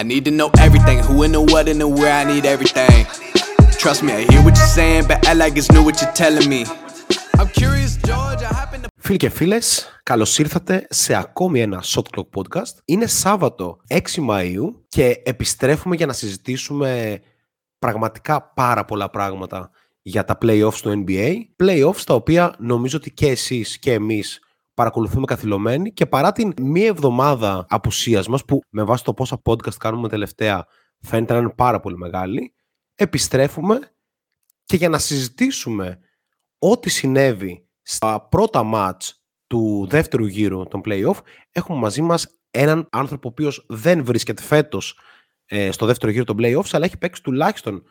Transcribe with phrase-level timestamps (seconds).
[0.00, 3.00] I need to know everything, who and the what and the where, I need everything.
[3.82, 6.48] Trust me, I hear what you're saying, but I like it's new what you're telling
[6.54, 6.60] me.
[7.38, 8.88] I'm curious, George, I happen to...
[8.96, 12.74] Φίλοι και φίλες, καλώς ήρθατε σε ακόμη ένα Shot Clock Podcast.
[12.84, 13.98] Είναι Σάββατο 6
[14.28, 17.20] Μαΐου και επιστρέφουμε για να συζητήσουμε
[17.78, 19.70] πραγματικά πάρα πολλά πράγματα
[20.02, 21.34] για τα playoffs του NBA.
[21.62, 24.40] Playoffs τα οποία νομίζω ότι και εσείς και εμείς
[24.80, 29.74] παρακολουθούμε καθυλωμένοι και παρά την μία εβδομάδα απουσίας μας που με βάση το πόσα podcast
[29.74, 30.66] κάνουμε τελευταία
[31.00, 32.54] φαίνεται να είναι πάρα πολύ μεγάλη,
[32.94, 33.78] επιστρέφουμε
[34.64, 35.98] και για να συζητήσουμε
[36.58, 41.16] ό,τι συνέβη στα πρώτα μάτς του δεύτερου γύρου των playoff
[41.50, 44.98] έχουμε μαζί μας έναν άνθρωπο ο οποίος δεν βρίσκεται φέτος
[45.46, 47.82] ε, στο δεύτερο γύρο των playoffs αλλά έχει παίξει τουλάχιστον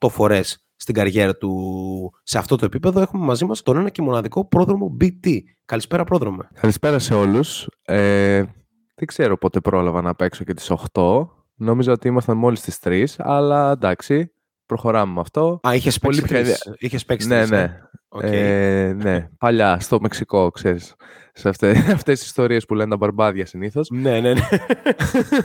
[0.00, 1.52] 8 φορές στην καριέρα του
[2.22, 5.38] σε αυτό το επίπεδο έχουμε μαζί μας τον ένα και μοναδικό πρόδρομο BT.
[5.64, 6.38] Καλησπέρα πρόδρομο.
[6.60, 7.68] Καλησπέρα σε όλους.
[7.82, 8.36] Ε,
[8.94, 11.28] δεν ξέρω πότε πρόλαβα να παίξω και τις 8.
[11.54, 14.32] Νόμιζα ότι ήμασταν μόλις τις 3, αλλά εντάξει,
[14.66, 15.60] προχωράμε με αυτό.
[15.68, 16.72] Α, είχες παίξει, Πολύ τρεις.
[16.78, 17.80] είχες παίξει Ναι, τρεις, ε; ναι.
[18.08, 18.22] Οκ.
[18.22, 20.94] Ε, ναι, παλιά, στο Μεξικό, ξέρεις.
[21.32, 23.88] Σε αυτές, αυτές τις ιστορίες που λένε τα μπαρμπάδια συνήθως.
[23.90, 24.40] Ναι, ναι, ναι.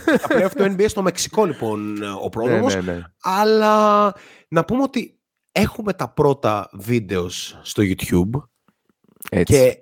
[0.06, 2.76] Τα playoff του NBA στο Μεξικό λοιπόν ο ναι, πρόδρομος.
[2.76, 3.02] ναι, ναι.
[3.22, 4.14] Αλλά
[4.48, 5.20] να πούμε ότι
[5.54, 8.42] έχουμε τα πρώτα videos στο YouTube
[9.30, 9.54] Έτσι.
[9.54, 9.78] και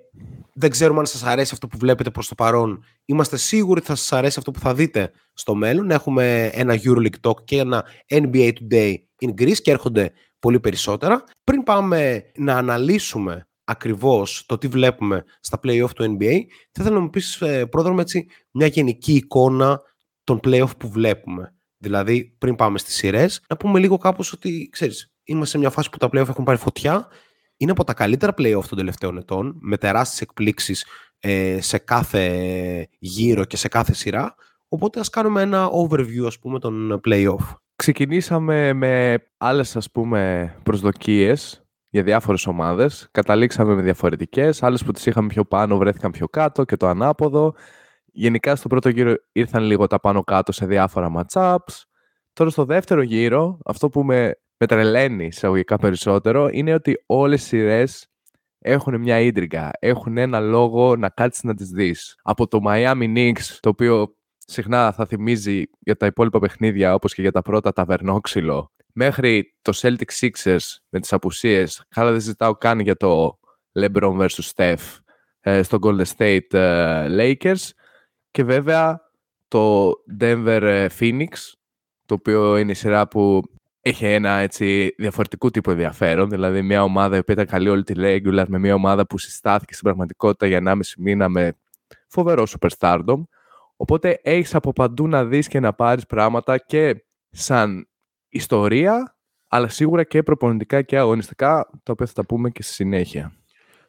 [0.54, 2.84] δεν ξέρουμε αν σας αρέσει αυτό που βλέπετε προς το παρόν.
[3.04, 5.90] Είμαστε σίγουροι ότι θα σας αρέσει αυτό που θα δείτε στο μέλλον.
[5.90, 11.24] Έχουμε ένα EuroLeague Talk και ένα NBA Today in Greece και έρχονται πολύ περισσότερα.
[11.44, 16.40] Πριν πάμε να αναλύσουμε ακριβώς το τι βλέπουμε στα play-off του NBA,
[16.72, 19.80] θα ήθελα να μου πεις, ε, πρόδρομο, έτσι, μια γενική εικόνα
[20.24, 21.54] των play-off που βλέπουμε.
[21.78, 25.90] Δηλαδή, πριν πάμε στις σειρές, να πούμε λίγο κάπως ότι, ξέρεις, είμαστε σε μια φάση
[25.90, 27.08] που τα play-off έχουν πάρει φωτιά.
[27.56, 30.86] Είναι από τα καλύτερα play-off των τελευταίων ετών, με τεράστιες εκπλήξεις
[31.18, 34.34] ε, σε κάθε γύρο και σε κάθε σειρά.
[34.68, 37.56] Οπότε ας κάνουμε ένα overview, ας πούμε, των play-off.
[37.76, 43.08] Ξεκινήσαμε με άλλες ας πούμε προσδοκίες για διάφορες ομάδες.
[43.10, 44.62] Καταλήξαμε με διαφορετικές.
[44.62, 47.54] Άλλες που τις είχαμε πιο πάνω βρέθηκαν πιο κάτω και το ανάποδο.
[48.04, 51.82] Γενικά στο πρώτο γύρο ήρθαν λίγο τα πάνω κάτω σε διάφορα matchups.
[52.32, 57.46] Τώρα στο δεύτερο γύρο, αυτό που με, με τρελαίνει εισαγωγικά περισσότερο είναι ότι όλες οι
[57.46, 58.06] σειρές
[58.58, 59.70] έχουν μια ίντριγκα.
[59.78, 62.18] Έχουν ένα λόγο να κάτσεις να τις δεις.
[62.22, 67.22] Από το Miami Knicks, το οποίο συχνά θα θυμίζει για τα υπόλοιπα παιχνίδια όπως και
[67.22, 72.80] για τα πρώτα ταβερνόξυλο μέχρι το Celtic Sixers με τις απουσίες καλά δεν ζητάω καν
[72.80, 73.38] για το
[73.78, 74.50] LeBron vs.
[74.54, 74.98] Steph
[75.40, 77.68] ε, στο Golden State ε, Lakers
[78.30, 79.00] και βέβαια
[79.48, 81.28] το Denver ε, Phoenix
[82.06, 83.42] το οποίο είναι η σειρά που
[83.84, 87.94] έχει ένα έτσι διαφορετικού τύπου ενδιαφέρον δηλαδή μια ομάδα η οποία ήταν καλή όλη τη
[87.96, 91.56] regular με μια ομάδα που συστάθηκε στην πραγματικότητα για 1,5 μήνα με
[92.08, 93.22] φοβερό superstardom
[93.82, 97.88] Οπότε έχεις από παντού να δεις και να πάρεις πράγματα και σαν
[98.28, 99.16] ιστορία,
[99.48, 103.32] αλλά σίγουρα και προπονητικά και αγωνιστικά, τα οποία θα τα πούμε και στη συνέχεια.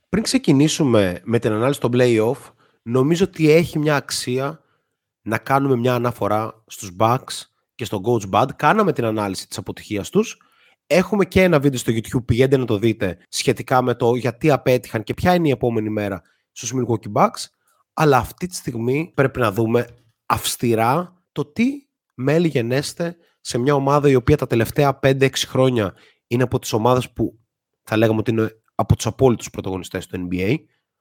[0.10, 4.62] Πριν ξεκινήσουμε με την ανάλυση των play-off, νομίζω ότι έχει μια αξία
[5.22, 7.42] να κάνουμε μια αναφορά στους Bucks
[7.83, 8.47] και στον Coach Bud.
[8.55, 10.38] Κάναμε την ανάλυση της αποτυχίας τους.
[10.88, 15.03] Έχουμε και ένα βίντεο στο YouTube, πηγαίνετε να το δείτε, σχετικά με το γιατί απέτυχαν
[15.03, 16.21] και ποια είναι η επόμενη μέρα
[16.51, 17.45] στους Milwaukee Bucks.
[17.94, 19.88] Αλλά αυτή τη στιγμή πρέπει να δούμε
[20.25, 21.66] αυστηρά το τι
[22.13, 25.94] μέλη γενέστε σε μια ομάδα η οποία τα τελευταία 5-6 χρόνια
[26.27, 27.39] είναι από τις ομάδες που
[27.83, 30.55] θα λέγαμε ότι είναι από τους απόλυτους πρωταγωνιστές του NBA.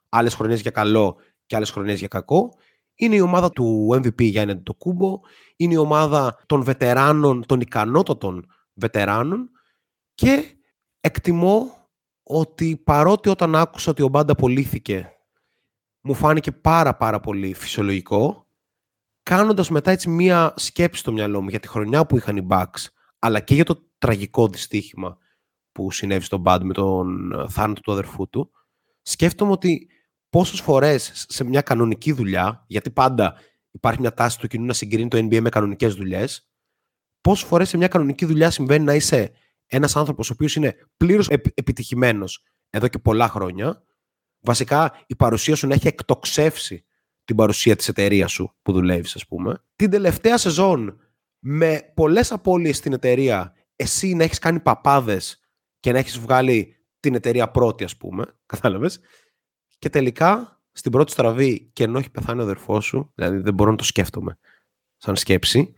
[0.09, 1.17] Άλλες χρονιές για καλό
[1.47, 2.55] και άλλες χρονιές για κακό.
[3.03, 5.21] Είναι η ομάδα του MVP Γιάννη Αντιτοκούμπο.
[5.57, 9.51] Είναι η ομάδα των βετεράνων, των ικανότατων βετεράνων.
[10.15, 10.57] Και
[11.01, 11.89] εκτιμώ
[12.23, 15.13] ότι παρότι όταν άκουσα ότι ο Μπάντα απολύθηκε
[16.01, 18.47] μου φάνηκε πάρα πάρα πολύ φυσιολογικό
[19.23, 22.87] κάνοντας μετά έτσι μία σκέψη στο μυαλό μου για τη χρονιά που είχαν οι Bucks
[23.19, 25.19] αλλά και για το τραγικό δυστύχημα
[25.73, 28.51] που συνέβη στον Bad με τον ε, θάνατο του αδερφού του
[29.03, 29.89] σκέφτομαι ότι
[30.33, 33.35] πόσες φορές σε μια κανονική δουλειά γιατί πάντα
[33.71, 36.51] υπάρχει μια τάση του κοινού να συγκρίνει το NBA με κανονικές δουλειές
[37.21, 39.33] πόσες φορές σε μια κανονική δουλειά συμβαίνει να είσαι
[39.67, 43.85] ένας άνθρωπος ο οποίος είναι πλήρως επ- επιτυχημένος εδώ και πολλά χρόνια
[44.41, 46.85] βασικά η παρουσία σου να έχει εκτοξεύσει
[47.25, 49.65] την παρουσία της εταιρείας σου που δουλεύεις ας πούμε.
[49.77, 51.01] Την τελευταία σεζόν
[51.39, 55.41] με πολλές απώλειες στην εταιρεία εσύ να έχεις κάνει παπάδες
[55.81, 59.01] και να έχεις βγάλει την εταιρεία πρώτη ας πούμε, κατάλαβες.
[59.83, 63.71] Και τελικά στην πρώτη στραβή και ενώ έχει πεθάνει ο αδερφός σου, δηλαδή δεν μπορώ
[63.71, 64.39] να το σκέφτομαι
[64.97, 65.75] σαν σκέψη,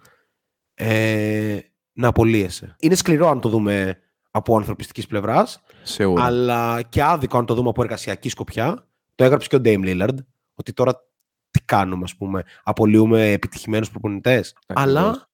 [0.74, 1.58] ε,
[1.92, 2.76] να απολύεσαι.
[2.80, 3.98] Είναι σκληρό αν το δούμε
[4.30, 6.24] από ανθρωπιστικής πλευράς, Σίγουρα.
[6.24, 8.88] αλλά και άδικο αν το δούμε από εργασιακή σκοπιά.
[9.14, 10.16] Το έγραψε και ο Dame Lillard,
[10.54, 11.08] ότι τώρα
[11.50, 14.56] τι κάνουμε, ας πούμε, απολύουμε επιτυχημένους προπονητές.
[14.66, 14.96] Ακριβώς.
[14.96, 15.28] Αλλά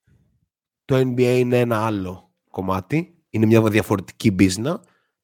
[0.84, 3.14] Το NBA είναι ένα άλλο κομμάτι.
[3.30, 4.74] Είναι μια διαφορετική business,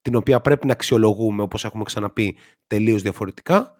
[0.06, 2.36] την οποία πρέπει να αξιολογούμε, όπως έχουμε ξαναπεί,
[2.66, 3.74] τελείως διαφορετικά.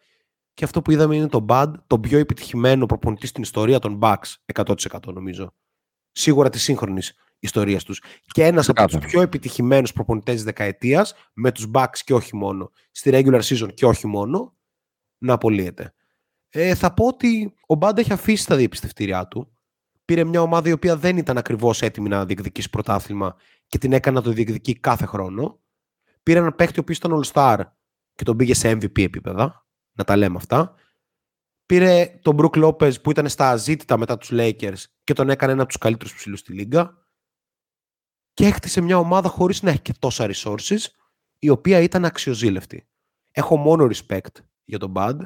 [0.55, 4.35] Και αυτό που είδαμε είναι το Bad, το πιο επιτυχημένο προπονητή στην ιστορία των Bucks,
[4.55, 4.75] 100%
[5.13, 5.55] νομίζω.
[6.13, 8.03] Σίγουρα της σύγχρονης ιστορίας τους.
[8.25, 12.71] Και ένας από τους πιο επιτυχημένους προπονητές της δεκαετίας, με τους Bucks και όχι μόνο,
[12.91, 14.57] στη regular season και όχι μόνο,
[15.19, 15.95] να απολύεται.
[16.49, 19.57] Ε, θα πω ότι ο Μπάντα έχει αφήσει τα διεπιστευτήριά του.
[20.05, 23.37] Πήρε μια ομάδα η οποία δεν ήταν ακριβώς έτοιμη να διεκδικήσει πρωτάθλημα
[23.67, 25.61] και την έκανε να το διεκδικεί κάθε χρόνο.
[26.27, 27.59] Πήρε έναν παίχτη ο οποίος ήταν All-Star
[28.15, 29.67] και τον πήγε σε MVP επίπεδα.
[29.93, 30.75] Να τα λέμε αυτά.
[31.67, 35.63] Πήρε τον Μπρουκ Λόπε που ήταν στα αζήτητα μετά τους Lakers και τον έκανε ένα
[35.63, 37.07] από τους καλύτερους ψηλούς στη Λίγκα.
[38.33, 40.79] Και έκτισε μια ομάδα χωρίς να έχει και τόσα resources,
[41.39, 42.89] η οποία ήταν αξιοζήλευτη.
[43.33, 45.19] Έχω μόνο respect για τον Bud.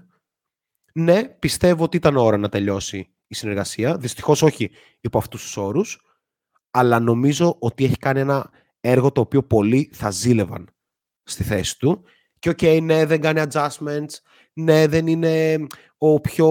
[0.93, 3.97] Ναι, πιστεύω ότι ήταν ώρα να τελειώσει η συνεργασία.
[3.97, 4.71] Δυστυχώς όχι
[5.01, 6.01] υπό αυτούς τους όρους.
[6.71, 8.51] Αλλά νομίζω ότι έχει κάνει ένα
[8.81, 10.75] έργο το οποίο πολλοί θα ζήλευαν
[11.23, 12.05] στη θέση του.
[12.39, 14.15] Και OK, okay, ναι, δεν κάνει adjustments.
[14.53, 15.67] Ναι, δεν είναι
[15.99, 16.51] ο πιο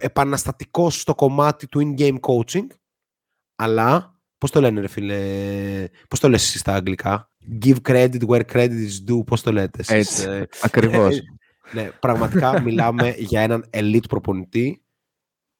[0.00, 2.66] επαναστατικός στο κομμάτι του in-game coaching.
[3.56, 7.30] Αλλά, πώς το λένε ρε φίλε, πώς το λες εσύ στα αγγλικά;
[7.64, 9.94] Give credit where credit is due, πώς το λέτε εσείς.
[9.94, 11.20] Έτσι, ε, ακριβώς.
[11.74, 14.82] ναι, πραγματικά μιλάμε για έναν elite προπονητή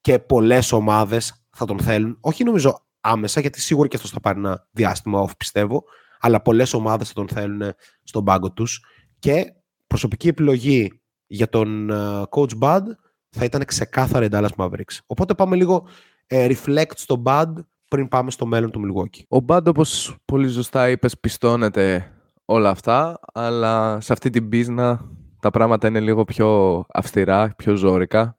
[0.01, 2.19] και πολλές ομάδες θα τον θέλουν.
[2.21, 5.85] Όχι νομίζω άμεσα, γιατί σίγουρα και αυτό θα πάρει ένα διάστημα off, πιστεύω,
[6.25, 7.63] αλλά πολλές ομάδες θα τον θέλουν
[8.03, 8.85] στον πάγκο τους
[9.19, 9.53] και
[9.87, 12.83] προσωπική επιλογή για τον uh, Coach Bud
[13.31, 14.99] θα ήταν ξεκάθαρα η Dallas Mavericks.
[15.07, 15.87] Οπότε πάμε λίγο
[16.27, 17.53] ε, reflect στο Bud
[17.89, 19.39] πριν πάμε στο μέλλον του Milwaukee.
[19.39, 22.13] Ο Bud, όπως πολύ σωστά είπες, πιστώνεται
[22.45, 25.11] όλα αυτά, αλλά σε αυτή την πίσνα
[25.41, 28.37] τα πράγματα είναι λίγο πιο αυστηρά, πιο ζώρικα.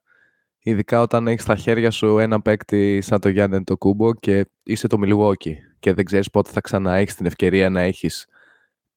[0.66, 4.88] Ειδικά όταν έχεις στα χέρια σου ένα παίκτη σαν το Γιάννη το Κούμπο και είσαι
[4.88, 8.28] το Milwaukee και δεν ξέρεις πότε θα ξανά έχεις την ευκαιρία να έχεις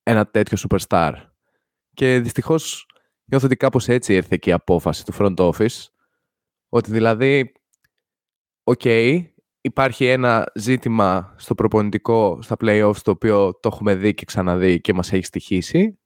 [0.03, 1.13] ένα τέτοιο superstar.
[1.95, 2.87] Και δυστυχώς
[3.25, 5.85] νιώθω ότι κάπως έτσι ήρθε και η απόφαση του front office,
[6.69, 7.53] ότι δηλαδή,
[8.65, 8.85] οκ,
[9.61, 14.95] υπάρχει ένα ζήτημα στο προπονητικό, στα playoffs, το οποίο το έχουμε δει και ξαναδεί και
[14.95, 15.99] μας έχει στοιχίσει.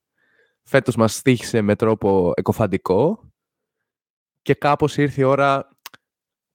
[0.62, 3.29] Φέτος μας στοίχισε με τρόπο εκκωφαντικό
[4.42, 5.68] και κάπως ήρθε η ώρα,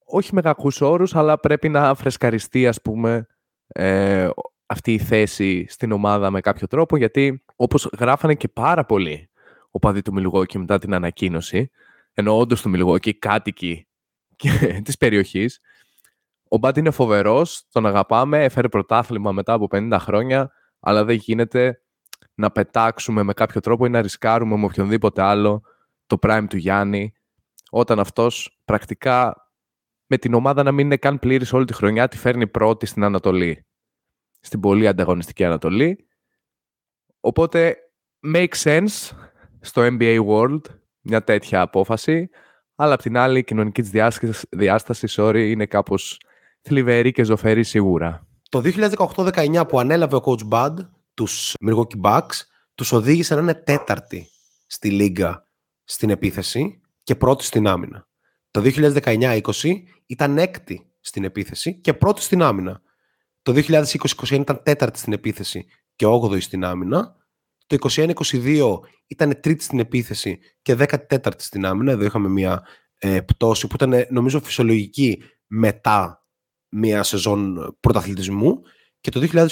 [0.05, 3.27] όχι με κακούς όρους, αλλά πρέπει να φρεσκαριστεί, ας πούμε,
[3.67, 4.29] ε,
[4.65, 9.29] αυτή η θέση στην ομάδα με κάποιο τρόπο, γιατί όπως γράφανε και πάρα πολύ
[9.71, 11.71] οπαδοί του Μιλγόκη μετά την ανακοίνωση,
[12.13, 13.87] ενώ όντως του Μιλγόκη κάτοικοι
[14.85, 15.59] της περιοχής.
[16.47, 21.81] Ο Μπάντ είναι φοβερός, τον αγαπάμε, έφερε πρωτάθλημα μετά από 50 χρόνια, αλλά δεν γίνεται
[22.33, 25.61] να πετάξουμε με κάποιο τρόπο ή να ρισκάρουμε με οποιονδήποτε άλλο
[26.05, 27.13] το prime του Γιάννη,
[27.77, 29.35] όταν αυτός πρακτικά
[30.05, 33.03] με την ομάδα να μην είναι καν πλήρης όλη τη χρονιά, τη φέρνει πρώτη στην
[33.03, 33.65] Ανατολή.
[34.39, 36.07] Στην πολύ ανταγωνιστική Ανατολή.
[37.19, 37.77] Οπότε,
[38.33, 39.11] make sense
[39.59, 40.61] στο NBA World
[41.01, 42.29] μια τέτοια απόφαση,
[42.75, 43.91] αλλά απ' την άλλη η κοινωνική της
[44.49, 46.19] διάσταση, sorry, είναι κάπως
[46.61, 48.27] θλιβερή και ζωφερή σίγουρα.
[48.49, 48.61] Το
[49.15, 50.73] 2018-19 που ανέλαβε ο Coach Bud
[51.13, 52.35] τους Milwaukee Bucks,
[52.75, 54.27] τους οδήγησε να είναι τέταρτη
[54.65, 55.47] στη λίγα
[55.83, 58.07] στην επίθεση και πρώτη στην άμυνα.
[58.51, 59.41] Το 2019-20
[60.05, 62.81] ήταν έκτη στην επίθεση και πρώτη στην άμυνα.
[63.41, 65.65] Το 2020-21 ήταν τέταρτη στην επίθεση
[65.95, 67.15] και όγδοη στην άμυνα.
[67.67, 71.91] Το 21-22 ήταν τρίτη στην επίθεση και 14η στην άμυνα.
[71.91, 76.25] Εδώ είχαμε μια ε, πτώση που ήταν νομίζω φυσιολογική μετά
[76.69, 78.61] μια σεζόν πρωταθλητισμού.
[79.01, 79.47] Και το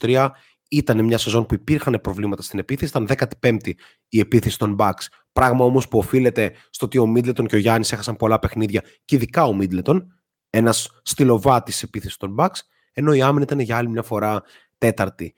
[0.00, 0.28] 2022-23
[0.68, 2.92] ήταν μια σεζόν που υπήρχαν προβλήματα στην επίθεση.
[2.96, 3.72] Ήταν 15η
[4.08, 5.06] η επίθεση των Bucks.
[5.32, 9.14] Πράγμα όμως που οφείλεται στο ότι ο Μίτλετον και ο Γιάννης έχασαν πολλά παιχνίδια και
[9.14, 10.14] ειδικά ο Μίτλετον,
[10.50, 12.58] ένας στυλοβάτης επίθεσης των Bucks,
[12.92, 14.42] ενώ η άμυνα ήταν για άλλη μια φορά
[14.78, 15.34] τέταρτη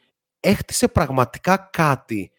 [0.46, 2.30] έχτισε πραγματικά κάτι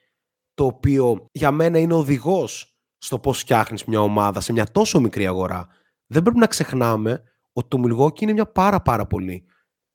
[0.54, 5.28] το οποίο για μένα είναι οδηγός στο πώς φτιάχνεις μια ομάδα σε μια τόσο μικρή
[5.28, 5.68] αγορά.
[6.08, 9.46] Δεν πρέπει να ξεχνάμε ότι το Milwaukee είναι μια πάρα πάρα πολύ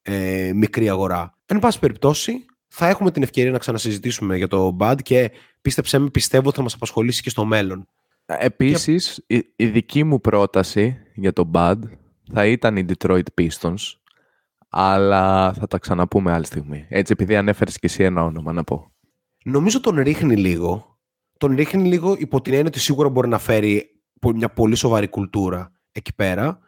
[0.02, 1.38] ε, μικρή αγορά.
[1.46, 5.30] Εν πάση περιπτώσει, θα έχουμε την ευκαιρία να ξανασυζητήσουμε για το BAD και
[5.62, 7.88] πίστεψέ με, πιστεύω ότι θα μας απασχολήσει και στο μέλλον.
[8.26, 9.24] Επίσης,
[9.56, 11.78] η, δική μου πρόταση για το BAD
[12.32, 13.76] θα ήταν οι Detroit Pistons
[14.68, 16.86] αλλά θα τα ξαναπούμε άλλη στιγμή.
[16.88, 18.92] Έτσι, επειδή ανέφερες και εσύ ένα όνομα, να πω.
[19.44, 20.98] Νομίζω τον ρίχνει λίγο.
[21.38, 24.02] Τον ρίχνει λίγο υπό την έννοια ότι σίγουρα μπορεί να φέρει
[24.34, 26.58] μια πολύ σοβαρή κουλτούρα εκεί πέρα.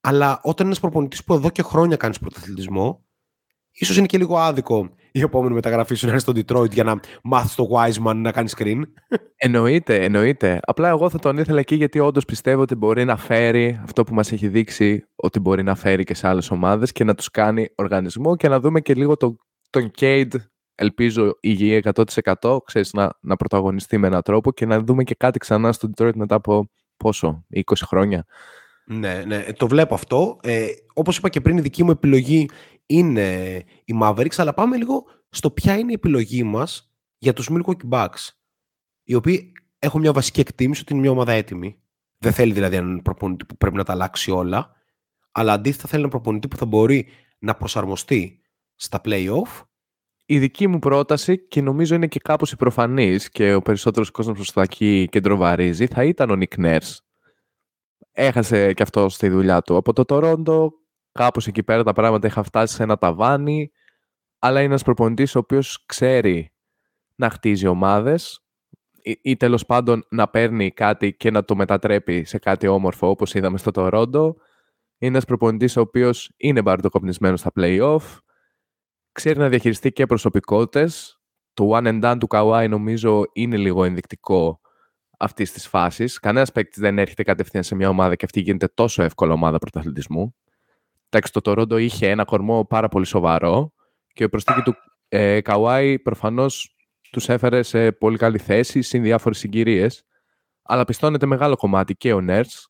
[0.00, 3.04] Αλλά όταν είναι ένας προπονητής που εδώ και χρόνια κάνει πρωταθλητισμό,
[3.70, 7.00] ίσως είναι και λίγο άδικο η επόμενη μεταγραφή σου να είναι στο Detroit για να
[7.22, 8.80] μάθεις το Wiseman να κάνεις screen.
[9.36, 10.60] Εννοείται, εννοείται.
[10.62, 14.14] Απλά εγώ θα τον ήθελα εκεί γιατί όντως πιστεύω ότι μπορεί να φέρει αυτό που
[14.14, 17.68] μας έχει δείξει ότι μπορεί να φέρει και σε άλλες ομάδες και να τους κάνει
[17.74, 19.36] οργανισμό και να δούμε και λίγο το,
[19.70, 20.34] τον Cade,
[20.74, 21.82] ελπίζω υγιή
[22.40, 25.90] 100% ξέρεις, να, να πρωταγωνιστεί με έναν τρόπο και να δούμε και κάτι ξανά στο
[25.96, 28.26] Detroit μετά από πόσο, 20 χρόνια.
[28.92, 30.38] Ναι, ναι, το βλέπω αυτό.
[30.42, 32.48] Ε, όπως είπα και πριν, η δική μου επιλογή
[32.90, 37.88] είναι η Mavericks, αλλά πάμε λίγο στο ποια είναι η επιλογή μας για τους Milwaukee
[37.90, 38.28] Bucks,
[39.02, 41.80] οι οποίοι έχουν μια βασική εκτίμηση ότι είναι μια ομάδα έτοιμη.
[42.18, 44.72] Δεν θέλει δηλαδή έναν προπονητή που πρέπει να τα αλλάξει όλα,
[45.30, 47.06] αλλά αντίθετα θέλει έναν προπονητή που θα μπορεί
[47.38, 48.40] να προσαρμοστεί
[48.74, 49.64] στα play-off.
[50.24, 54.36] Η δική μου πρόταση, και νομίζω είναι και κάπως η προφανής και ο περισσότερος κόσμος
[54.36, 56.96] προς τα εκεί κεντροβαρίζει, θα ήταν ο Nick Nurse.
[58.12, 60.72] Έχασε και αυτό στη δουλειά του από το Τορόντο,
[61.12, 63.70] κάπως εκεί πέρα τα πράγματα είχαν φτάσει σε ένα ταβάνι,
[64.38, 66.52] αλλά είναι ένας προπονητής ο οποίος ξέρει
[67.14, 68.44] να χτίζει ομάδες,
[69.02, 73.34] ή, ή τέλος πάντων να παίρνει κάτι και να το μετατρέπει σε κάτι όμορφο όπως
[73.34, 74.36] είδαμε στο Τορόντο.
[74.98, 78.18] Είναι ένας προπονητής ο οποίος είναι μπαρτοκοπνισμένος στα play-off,
[79.12, 81.20] ξέρει να διαχειριστεί και προσωπικότητες.
[81.54, 84.60] Το one and done του Kawhi νομίζω είναι λίγο ενδεικτικό
[85.18, 86.18] αυτής της φάσης.
[86.18, 90.34] Κανένας παίκτης δεν έρχεται κατευθείαν σε μια ομάδα και αυτή γίνεται τόσο εύκολα ομάδα πρωταθλητισμού.
[91.12, 93.72] Εντάξει, το Τορόντο είχε ένα κορμό πάρα πολύ σοβαρό
[94.12, 94.74] και η προστίκη του
[95.08, 96.76] ε, Kawhi προφανώς
[97.10, 100.04] τους έφερε σε πολύ καλή θέση, συν διάφορες συγκυρίες.
[100.62, 102.68] Αλλά πιστώνεται μεγάλο κομμάτι και ο Νέρτς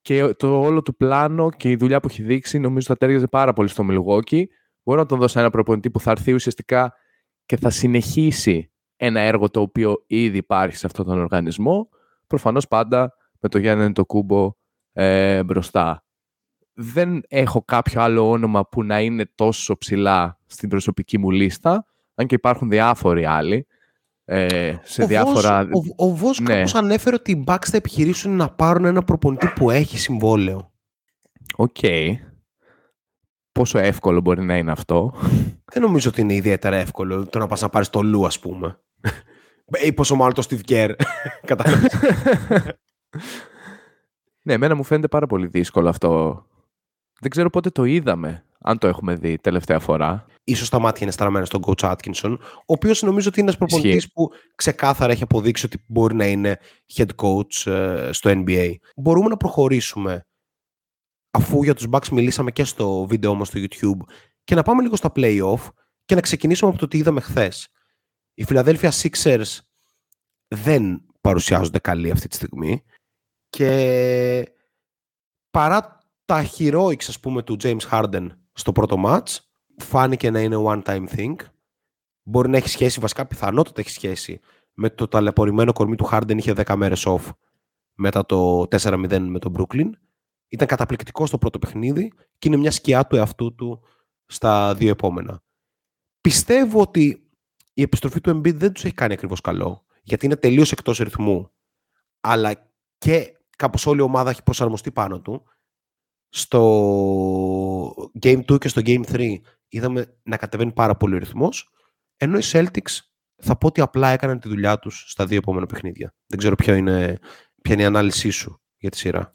[0.00, 3.52] και το όλο του πλάνο και η δουλειά που έχει δείξει νομίζω θα τέριαζε πάρα
[3.52, 4.44] πολύ στο Milwaukee.
[4.82, 6.94] Μπορώ να τον δώσω ένα προπονητή που θα έρθει ουσιαστικά
[7.46, 11.88] και θα συνεχίσει ένα έργο το οποίο ήδη υπάρχει σε αυτόν τον οργανισμό.
[12.26, 14.52] Προφανώς πάντα με το Γιάννη Αντετοκούμπο
[14.92, 16.03] ε, μπροστά.
[16.74, 22.26] Δεν έχω κάποιο άλλο όνομα που να είναι τόσο ψηλά στην προσωπική μου λίστα αν
[22.26, 23.66] και υπάρχουν διάφοροι άλλοι.
[24.24, 25.66] Ε, σε ο διάφορα...
[25.66, 26.54] Woj, ο, ο Woj ναι.
[26.54, 30.72] κάπως ανέφερε ότι οι Bucks θα επιχειρήσουν να πάρουν ένα προπονητή που έχει συμβόλαιο.
[31.56, 31.76] OK.
[31.80, 32.12] Okay.
[33.52, 35.14] Πόσο εύκολο μπορεί να είναι αυτό;
[35.72, 38.78] Δεν νομίζω ότι είναι ιδιαίτερα εύκολο το να πας να πάρεις το Lue, ας πούμε.
[39.84, 40.94] Ή πόσο μάλλον το Steve Kerr.
[44.42, 46.44] ναι, εμένα μου φαίνεται πάρα πολύ δύσκολο αυτό.
[47.24, 51.10] Δεν ξέρω πότε το είδαμε, αν το έχουμε δει τελευταία φορά ίσως τα μάτια είναι
[51.10, 55.66] στραμμένα στον coach Atkinson, ο οποίος νομίζω ότι είναι ένας προπονητής που ξεκάθαρα έχει αποδείξει
[55.66, 56.58] ότι μπορεί να είναι
[56.94, 58.74] head coach ε, στο NBA.
[58.96, 60.26] Μπορούμε να προχωρήσουμε,
[61.30, 64.12] αφού για τους Bucks μιλήσαμε και στο βίντεο μας στο YouTube,
[64.44, 65.68] και να πάμε λίγο στα play-off
[66.04, 67.68] και να ξεκινήσουμε από το τι είδαμε χθες.
[68.34, 69.58] Οι Philadelphia Sixers
[70.48, 72.82] δεν παρουσιάζονται καλή αυτή τη στιγμή
[73.48, 74.54] και
[75.50, 79.36] παρά τα heroics ας πούμε του James Harden στο πρώτο match
[79.76, 81.34] φάνηκε να είναι one-time thing.
[82.22, 84.40] Μπορεί να έχει σχέση, βασικά πιθανότατα έχει σχέση
[84.74, 87.30] με το ταλαιπωρημένο κορμί του Harden είχε 10 μέρες off
[87.94, 89.90] μετά το 4-0 με τον Brooklyn.
[90.48, 93.82] Ήταν καταπληκτικός στο πρώτο παιχνίδι και είναι μια σκιά του εαυτού του
[94.26, 95.42] στα δύο επόμενα.
[96.20, 97.30] Πιστεύω ότι
[97.74, 101.50] η επιστροφή του Embiid δεν τους έχει κάνει ακριβώς καλό, γιατί είναι τελείως εκτός ρυθμού,
[102.20, 105.44] αλλά και κάπως όλη η ομάδα έχει προσαρμοστεί πάνω του.
[106.36, 109.34] Στο Game 2 και στο Game 3
[109.68, 111.70] είδαμε να κατεβαίνει πάρα πολύ ο ρυθμός,
[112.16, 112.98] ενώ οι Celtics
[113.36, 116.14] θα πω ότι απλά έκαναν τη δουλειά τους στα δύο επόμενα παιχνίδια.
[116.26, 117.18] Δεν ξέρω ποια είναι,
[117.62, 119.30] ποια είναι η ανάλυσή σου για τη σειρά.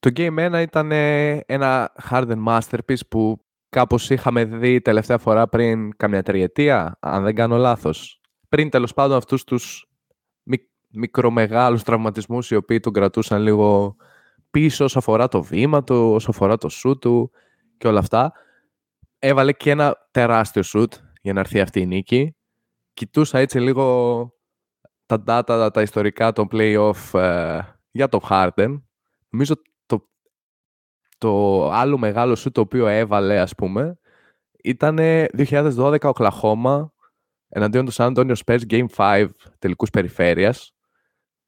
[0.00, 0.92] Το Game 1 ήταν
[1.46, 7.56] ένα Harden Masterpiece που κάπως είχαμε δει τελευταία φορά πριν καμιά τριετία, αν δεν κάνω
[7.56, 8.20] λάθος.
[8.48, 9.86] Πριν τέλος πάντων αυτούς τους
[10.88, 13.96] μικρομεγάλους τραυματισμούς οι οποίοι τον κρατούσαν λίγο
[14.50, 17.30] πίσω όσο αφορά το βήμα του, όσο αφορά το σου του
[17.76, 18.32] και όλα αυτά
[19.18, 22.36] έβαλε και ένα τεράστιο σουτ για να έρθει αυτή η νίκη.
[22.94, 24.32] Κοιτούσα έτσι λίγο
[25.06, 28.82] τα data, τα ιστορικά των play-off ε, για το Harden.
[29.28, 29.54] Νομίζω
[29.86, 30.08] το,
[31.18, 33.98] το άλλο μεγάλο σουτ το οποίο έβαλε, ας πούμε,
[34.62, 36.92] ήταν 2012 Οκλαχώμα
[37.48, 39.28] εναντίον του San Antonio Spurs Game 5
[39.58, 40.72] τελικούς περιφέρειας.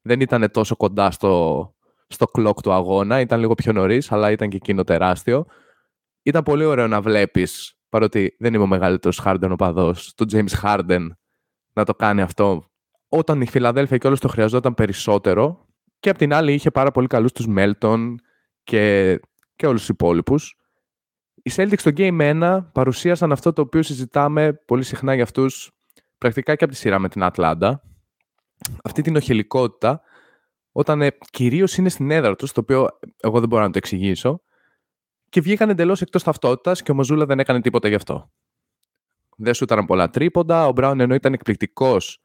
[0.01, 1.73] Δεν ήταν τόσο κοντά στο,
[2.13, 5.45] στο clock του αγώνα, ήταν λίγο πιο νωρίς, αλλά ήταν και εκείνο τεράστιο
[6.23, 11.07] ήταν πολύ ωραίο να βλέπεις, παρότι δεν είμαι ο μεγαλύτερος Harden οπαδός, του James Harden
[11.73, 12.65] να το κάνει αυτό.
[13.09, 15.65] Όταν η Φιλαδέλφια κιόλας το χρειαζόταν περισσότερο,
[15.99, 18.15] και απ' την άλλη είχε πάρα πολύ καλούς τους Melton
[18.63, 19.19] και,
[19.55, 20.55] και όλους τους υπόλοιπους.
[21.43, 25.71] Οι Celtics στο Game 1 παρουσίασαν αυτό το οποίο συζητάμε πολύ συχνά για αυτούς
[26.17, 27.83] πρακτικά και από τη σειρά με την Ατλάντα.
[28.83, 30.01] Αυτή την νωχελικότητα,
[30.71, 32.87] όταν ε, κυρίως είναι στην έδρα τους, το οποίο
[33.17, 34.41] εγώ δεν μπορώ να το εξηγήσω,
[35.29, 38.31] και βγήκαν εντελώς εκτός ταυτότητας και ο Mazzulla δεν έκανε τίποτα γι' αυτό.
[39.37, 40.67] Δεν σου ήταν πολλά τρίποντα.
[40.67, 42.21] Ο Μπράουν ενώ ήταν εκπληκτικός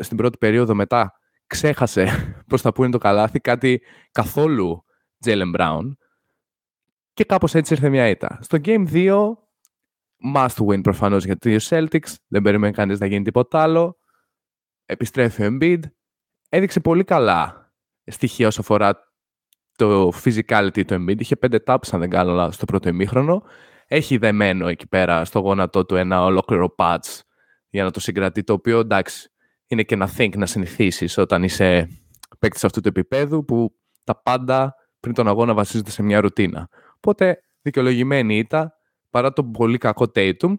[0.00, 1.12] στην πρώτη περίοδο μετά,
[1.46, 2.06] ξέχασε
[2.48, 3.82] πώς θα πούνε το καλάθι, κάτι
[4.12, 4.84] καθόλου
[5.18, 5.98] Τζέλεν Μπράουν.
[7.12, 8.38] Και κάπως έτσι ήρθε μια ήττα.
[8.42, 9.32] Στο Game 2,
[10.34, 12.14] must win προφανώς για τους Celtics.
[12.26, 13.98] Δεν περιμένει κανείς να γίνει τίποτα άλλο.
[14.84, 15.80] Επιστρέφει ο Embiid.
[16.48, 17.72] Έδειξε πολύ καλά
[18.06, 19.12] στοιχεία όσο αφορά
[19.76, 21.20] το physicality του Embiid.
[21.20, 23.42] Είχε πέντε taps, αν δεν κάνω λάθος, στο πρώτο ημίχρονο.
[23.86, 27.20] Έχει δεμένο εκεί πέρα στο γόνατό του ένα ολόκληρο patch
[27.68, 29.30] για να το συγκρατεί, το οποίο εντάξει,
[29.66, 31.88] είναι και ένα thing να συνηθίσεις όταν είσαι
[32.38, 33.74] παίκτης αυτού του επίπεδου που
[34.04, 36.68] τα πάντα πριν τον αγώνα βασίζονται σε μια ρουτίνα.
[36.96, 38.72] Οπότε δικαιολογημένη ήταν
[39.10, 40.54] παρά το πολύ κακό Tatum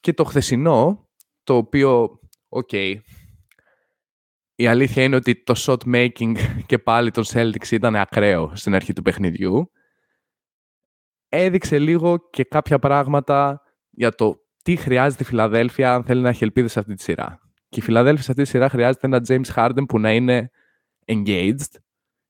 [0.00, 1.08] και το χθεσινό,
[1.44, 2.18] το οποίο,
[2.48, 2.70] οκ,
[4.54, 6.34] η αλήθεια είναι ότι το shot making
[6.66, 9.70] και πάλι των Celtics ήταν ακραίο στην αρχή του παιχνιδιού.
[11.28, 16.44] Έδειξε λίγο και κάποια πράγματα για το τι χρειάζεται η Φιλαδέλφια αν θέλει να έχει
[16.44, 17.40] ελπίδες σε αυτή τη σειρά.
[17.68, 20.50] Και η Φιλαδέλφια σε αυτή τη σειρά χρειάζεται ένα James Harden που να είναι
[21.06, 21.80] engaged.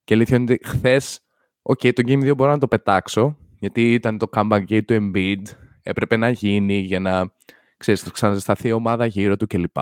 [0.05, 1.21] Και αλήθεια είναι ότι χθες,
[1.62, 5.43] OK, το Game 2 μπορώ να το πετάξω, γιατί ήταν το comeback game του Embiid,
[5.83, 7.33] έπρεπε να γίνει για να
[7.76, 9.76] ξέρεις, ξαναζεσταθεί η ομάδα γύρω του κλπ.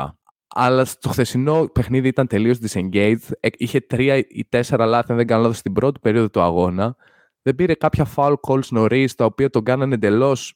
[0.54, 3.28] Αλλά στο χθεσινό παιχνίδι ήταν τελείως disengaged.
[3.40, 6.96] Ε, είχε τρία ή τέσσερα λάθη, αν δεν κάνω λάθος, στην πρώτη περίοδο του αγώνα.
[7.42, 10.54] Δεν πήρε κάποια foul calls νωρίς, τα οποία τον κάνανε εντελώς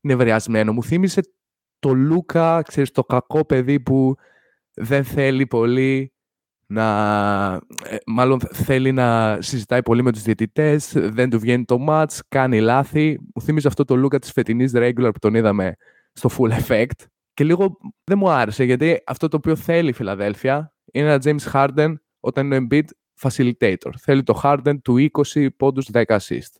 [0.00, 0.72] νευριασμένο.
[0.72, 1.20] Μου θύμισε
[1.78, 4.14] το Λούκα, ξέρεις, το κακό παιδί που
[4.74, 6.12] δεν θέλει πολύ
[6.66, 6.86] να...
[7.84, 12.60] Ε, μάλλον θέλει να συζητάει πολύ με τους διαιτητές, δεν του βγαίνει το match, κάνει
[12.60, 13.18] λάθη.
[13.34, 15.76] Μου θύμισε αυτό το Λούκα της φετινής regular που τον είδαμε
[16.12, 17.06] στο full effect.
[17.38, 21.52] Και λίγο δεν μου άρεσε, γιατί αυτό το οποίο θέλει η Φιλαδέλφια είναι ένα James
[21.52, 22.84] Harden όταν είναι ο Embiid
[23.20, 23.90] facilitator.
[23.98, 26.52] Θέλει το Harden του 20 πόντους 10 assist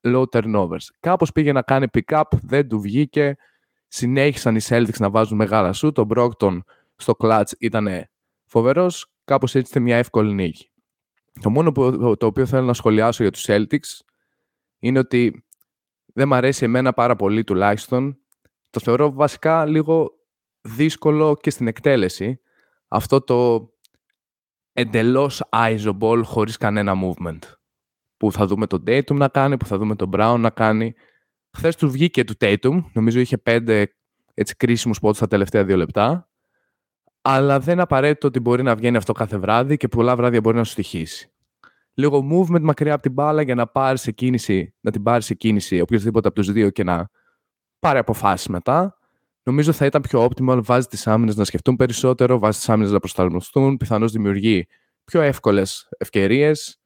[0.00, 0.86] low turnovers.
[1.00, 3.36] Κάπως πήγε να κάνει pick-up, δεν του βγήκε.
[3.88, 5.92] Συνέχισαν οι Celtics να βάζουν μεγάλα σου.
[5.92, 6.58] Το Brockton
[6.96, 7.88] στο clutch ήταν
[8.44, 9.12] φοβερός.
[9.24, 10.70] Κάπως έτσι ήταν μια εύκολη νίκη.
[11.40, 14.04] Το μόνο που, το οποίο θέλω να σχολιάσω για τους Celtics
[14.78, 15.44] είναι ότι
[16.06, 18.18] δεν μ' αρέσει εμένα πάρα πολύ τουλάχιστον.
[18.74, 20.10] Το θεωρώ βασικά λίγο
[20.60, 22.40] δύσκολο και στην εκτέλεση.
[22.88, 23.68] Αυτό το
[24.72, 27.38] εντελώς iso ball χωρίς κανένα movement
[28.16, 30.94] που θα δούμε τον Tatum να κάνει, που θα δούμε τον Brown να κάνει.
[31.56, 33.94] Χθες του βγήκε του Tatum, νομίζω είχε πέντε
[34.34, 36.28] έτσι, κρίσιμους πόντους στα τελευταία δύο λεπτά,
[37.22, 40.64] αλλά δεν απαραίτητο ότι μπορεί να βγαίνει αυτό κάθε βράδυ και πολλά βράδια μπορεί να
[40.64, 41.32] σου στοιχήσει.
[41.94, 45.34] Λίγο movement μακριά από την μπάλα για να πάρεις σε κίνηση, να την πάρεις σε
[45.34, 47.08] κίνηση οποιοδήποτε από τους δύο και να
[47.84, 48.98] πάρει αποφάσεις μετά.
[49.42, 52.98] Νομίζω θα ήταν πιο optimal, βάζει τις άμυνες να σκεφτούν περισσότερο, βάζει τις άμυνες να
[52.98, 54.66] προσαρμοστούν, πιθανώς δημιουργεί
[55.04, 56.78] πιο εύκολες ευκαιρίες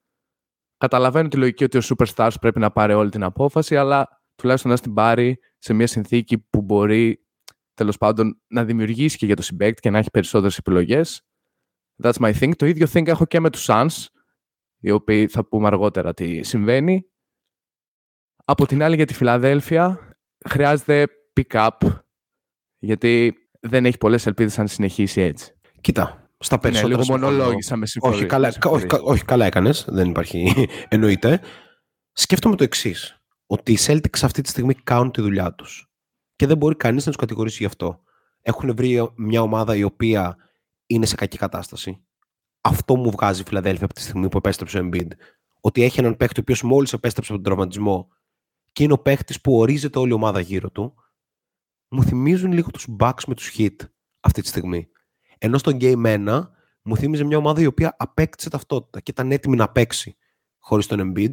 [0.78, 4.78] Καταλαβαίνω τη λογική ότι ο Superstars πρέπει να πάρει όλη την απόφαση, αλλά τουλάχιστον να
[4.78, 7.26] την πάρει σε μια συνθήκη που μπορεί
[7.74, 11.22] τέλος πάντων να δημιουργήσει και για το συμπέκτη και να έχει περισσότερες επιλογές.
[12.02, 12.56] That's my thing.
[12.56, 14.06] Το ίδιο thing έχω και με τους Suns,
[14.78, 17.06] οι οποίοι θα πούμε αργότερα τι συμβαίνει.
[18.44, 20.07] Από την άλλη για τη Φιλαδέλφια
[20.48, 21.06] χρειάζεται
[21.40, 21.70] pick-up,
[22.78, 25.52] γιατί δεν έχει πολλές ελπίδες αν συνεχίσει έτσι.
[25.80, 26.96] Κοίτα, στα ναι, περισσότερα.
[26.96, 31.40] Ναι, λίγο μονολόγησα, με όχι, καλά, όχι, όχι, καλά έκανες, δεν υπάρχει, εννοείται.
[32.12, 33.22] Σκέφτομαι το εξής.
[33.46, 35.90] Ότι οι Celtics αυτή τη στιγμή κάνουν τη δουλειά τους.
[36.36, 38.02] Και δεν μπορεί κανείς να τους κατηγορήσει γι' αυτό.
[38.42, 40.36] Έχουν βρει μια ομάδα η οποία
[40.86, 42.04] είναι σε κακή κατάσταση.
[42.60, 45.08] Αυτό μου βγάζει η Φιλαδέλφια από τη στιγμή που επέστρεψε ο Embiid.
[45.60, 48.08] Ότι έχει έναν παίχτη ο οποίος μόλις επέστρεψε από τον τραυματισμό
[48.78, 50.94] και είναι ο παίχτης που ορίζεται όλη η ομάδα γύρω του.
[51.88, 53.76] Μου θυμίζουν λίγο τους Bucks με τους Hit
[54.20, 54.88] αυτή τη στιγμή.
[55.38, 56.48] Ενώ στο Game 1
[56.82, 60.16] μου θύμιζε μια ομάδα η οποία απέκτησε ταυτότητα και ήταν έτοιμη να παίξει
[60.58, 61.32] χωρίς τον Embiid.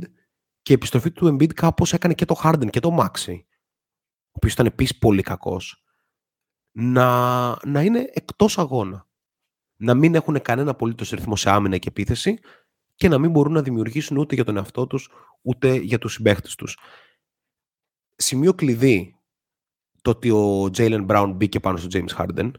[0.61, 3.39] Και η επιστροφή του Embiid κάπως έκανε και το Harden και το Maxi,
[4.27, 5.83] ο οποίος ήταν επίσης πολύ κακός,
[6.71, 9.07] να, να είναι εκτός αγώνα.
[9.75, 12.39] Να μην έχουν κανένα απολύτως ρυθμό σε άμυνα και επίθεση
[12.95, 15.09] και να μην μπορούν να δημιουργήσουν ούτε για τον εαυτό τους
[15.41, 16.77] ούτε για τους συμπαίχτες τους.
[18.15, 19.19] Σημείο κλειδί
[20.01, 22.51] το ότι ο Jalen Brown μπήκε πάνω στο James Harden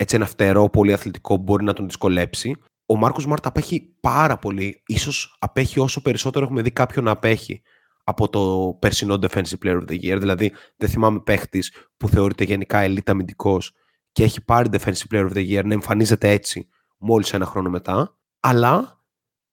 [0.00, 2.56] έτσι ένα φτερό πολύ αθλητικό μπορεί να τον δυσκολέψει.
[2.86, 4.82] Ο Μάρκος Μάρτα απέχει πάρα πολύ.
[4.86, 7.62] Ίσως απέχει όσο περισσότερο έχουμε δει κάποιον να απέχει
[8.04, 10.16] από το περσινό Defensive Player of the Year.
[10.18, 13.72] Δηλαδή, δεν θυμάμαι παίχτης που θεωρείται γενικά elite αμυντικός
[14.12, 18.18] και έχει πάρει Defensive Player of the Year να εμφανίζεται έτσι μόλις ένα χρόνο μετά.
[18.40, 19.02] Αλλά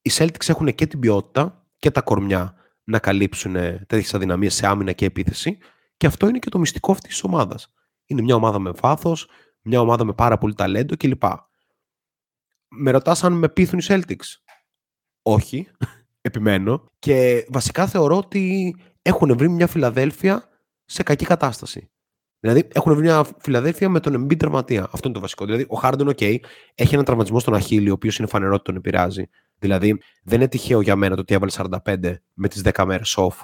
[0.02, 2.56] οι Celtics έχουν και την ποιότητα και τα κορμιά
[2.88, 5.58] να καλύψουν τέτοιες αδυναμίες σε άμυνα και επίθεση.
[5.98, 7.74] Και αυτό είναι και το μυστικό αυτής της ομάδας.
[8.06, 9.30] Είναι μια ομάδα με βάθος,
[9.62, 11.24] μια ομάδα με πάρα πολύ ταλέντο κλπ.
[12.68, 14.36] Με ρωτάς αν με πείθουν οι Celtics;
[15.22, 15.68] Όχι,
[16.28, 16.92] επιμένω.
[17.00, 20.50] Και βασικά θεωρώ ότι έχουν βρει μια Φιλαδέλφια
[20.86, 21.92] σε κακή κατάσταση.
[22.40, 24.84] Δηλαδή έχουν βρει μια Φιλαδέλφια με τον Embiid τραυματία.
[24.84, 25.46] Αυτό είναι το βασικό.
[25.46, 26.38] Δηλαδή ο Harden, OK,
[26.76, 29.30] έχει έναν τραυματισμό στον Αχίλιο, ο οποίος είναι φανερό ότι τον επηρεάζει.
[29.60, 33.36] Δηλαδή δεν είναι τυχαίο για μένα το ότι έβαλε 45 με τις 10 μέρες off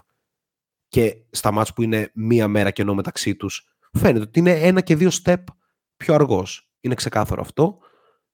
[0.93, 4.95] και στα μάτς που είναι μία μέρα κενό μεταξύ τους, φαίνεται ότι είναι ένα και
[4.95, 5.43] δύο step
[5.97, 6.71] πιο αργός.
[6.79, 7.77] Είναι ξεκάθαρο αυτό.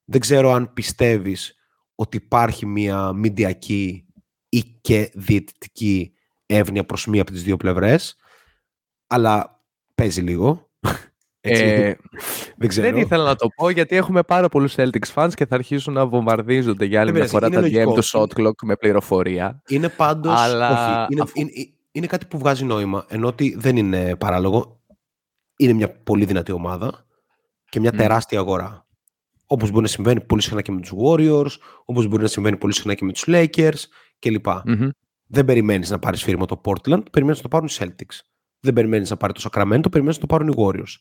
[0.06, 1.56] Δεν ξέρω αν πιστεύεις
[1.96, 4.06] ότι υπάρχει μία μηντιακή
[4.50, 6.14] ή και διαιτητική
[6.46, 8.16] εύνοια προς μία από τις δύο πλευρές,
[9.08, 9.64] αλλά
[9.96, 10.70] παίζει λίγο.
[11.42, 11.96] Έτσι, Ε,
[12.58, 12.88] δεν ξέρω.
[12.90, 16.06] Δεν ήθελα να το πω γιατί έχουμε πάρα πολλούς Celtics fans και θα αρχίσουν να
[16.08, 17.94] βομβαρδίζονται για άλλη Δεν μια πειράζει, φορά είναι τα DM λογικό.
[17.94, 18.04] του
[18.38, 19.62] shot clock με πληροφορία.
[19.68, 20.70] Είναι πάντως, Αλλά
[21.04, 21.52] όχι, είναι, αφού- είναι,
[21.92, 24.80] είναι κάτι που βγάζει νόημα, ενώ ότι δεν είναι παράλογο.
[25.58, 27.06] Είναι μια πολύ δυνατή ομάδα
[27.70, 27.98] και μια Μμ.
[27.98, 28.86] τεράστια αγορά.
[29.46, 31.52] Όπως μπορεί να συμβαίνει πολύ συχνά και με τους Warriors,
[31.86, 33.80] όπως μπορεί να συμβαίνει πολύ συχνά και με τους Lakers
[34.20, 34.46] κλπ.
[34.66, 34.90] Μμμ.
[35.32, 38.20] Δεν περιμένεις να πάρεις φύρμα το Portland, περιμένεις να το πάρουν οι Celtics.
[38.60, 40.94] Δεν περιμένεις να πάρει το Sacramento, περιμένεις να το πάρουν οι Warriors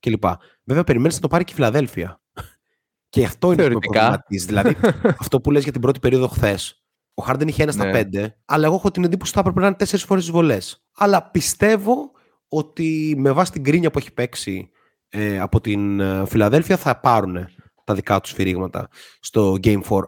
[0.00, 0.24] κλπ.
[0.64, 2.20] Βέβαια περιμένεις να το πάρει και η Φιλαδέλφια.
[3.08, 4.00] Και αυτό είναι που με Θεωρητικά.
[4.00, 4.46] προβληματίζει.
[4.46, 4.76] Δηλαδή,
[5.22, 6.80] αυτό που λες για την πρώτη περίοδο χθες.
[7.14, 7.90] Ο Χάρντεν είχε ένα στα Ναι.
[7.90, 10.58] πέντε, αλλά εγώ έχω την εντύπωση ότι θα έπρεπε να είναι τέσσερις φορές τι βολέ.
[10.96, 12.10] Αλλά πιστεύω
[12.48, 14.70] ότι με βάση την κρίνια που έχει παίξει
[15.08, 17.48] ε, από την ε, Φιλαδέλφια θα πάρουν
[17.84, 18.88] τα δικά τους σφυρίγματα
[19.20, 20.00] στο Game 4.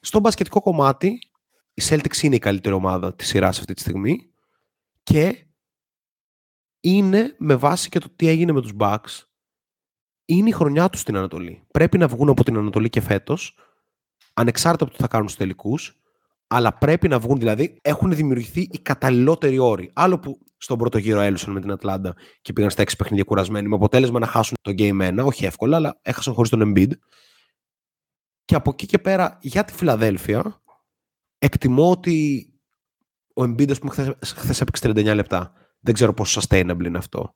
[0.00, 1.18] Στο μπασκετικό κομμάτι,
[1.74, 4.30] οι Celtics είναι η καλύτερη ομάδα της σειράς αυτή τη στιγμή
[5.02, 5.46] και
[6.82, 9.24] είναι με βάση και το τι έγινε με τους Bucks
[10.24, 11.66] είναι η χρονιά τους στην Ανατολή.
[11.70, 13.58] Πρέπει να βγουν από την Ανατολή και φέτος
[14.34, 16.02] ανεξάρτητα από το τι θα κάνουν στους τελικούς
[16.54, 19.90] αλλά πρέπει να βγουν δηλαδή έχουν δημιουργηθεί οι καταλληλότεροι όροι.
[19.92, 23.68] Άλλο που στον πρώτο γύρο έλουσαν με την Ατλάντα και πήγαν στα έξι παιχνίδια κουρασμένοι
[23.68, 26.90] με αποτέλεσμα να χάσουν το Game 1, όχι εύκολα, αλλά έχασαν χωρίς τον Embiid.
[28.44, 30.62] Και από εκεί και πέρα για τη Φιλαδέλφια
[31.38, 32.46] εκτιμώ ότι
[33.34, 35.52] ο Embiid ας πούμε χθες, χθες έπαιξε 39 λεπτά.
[35.82, 37.34] Δεν ξέρω πόσο sustainable είναι αυτό.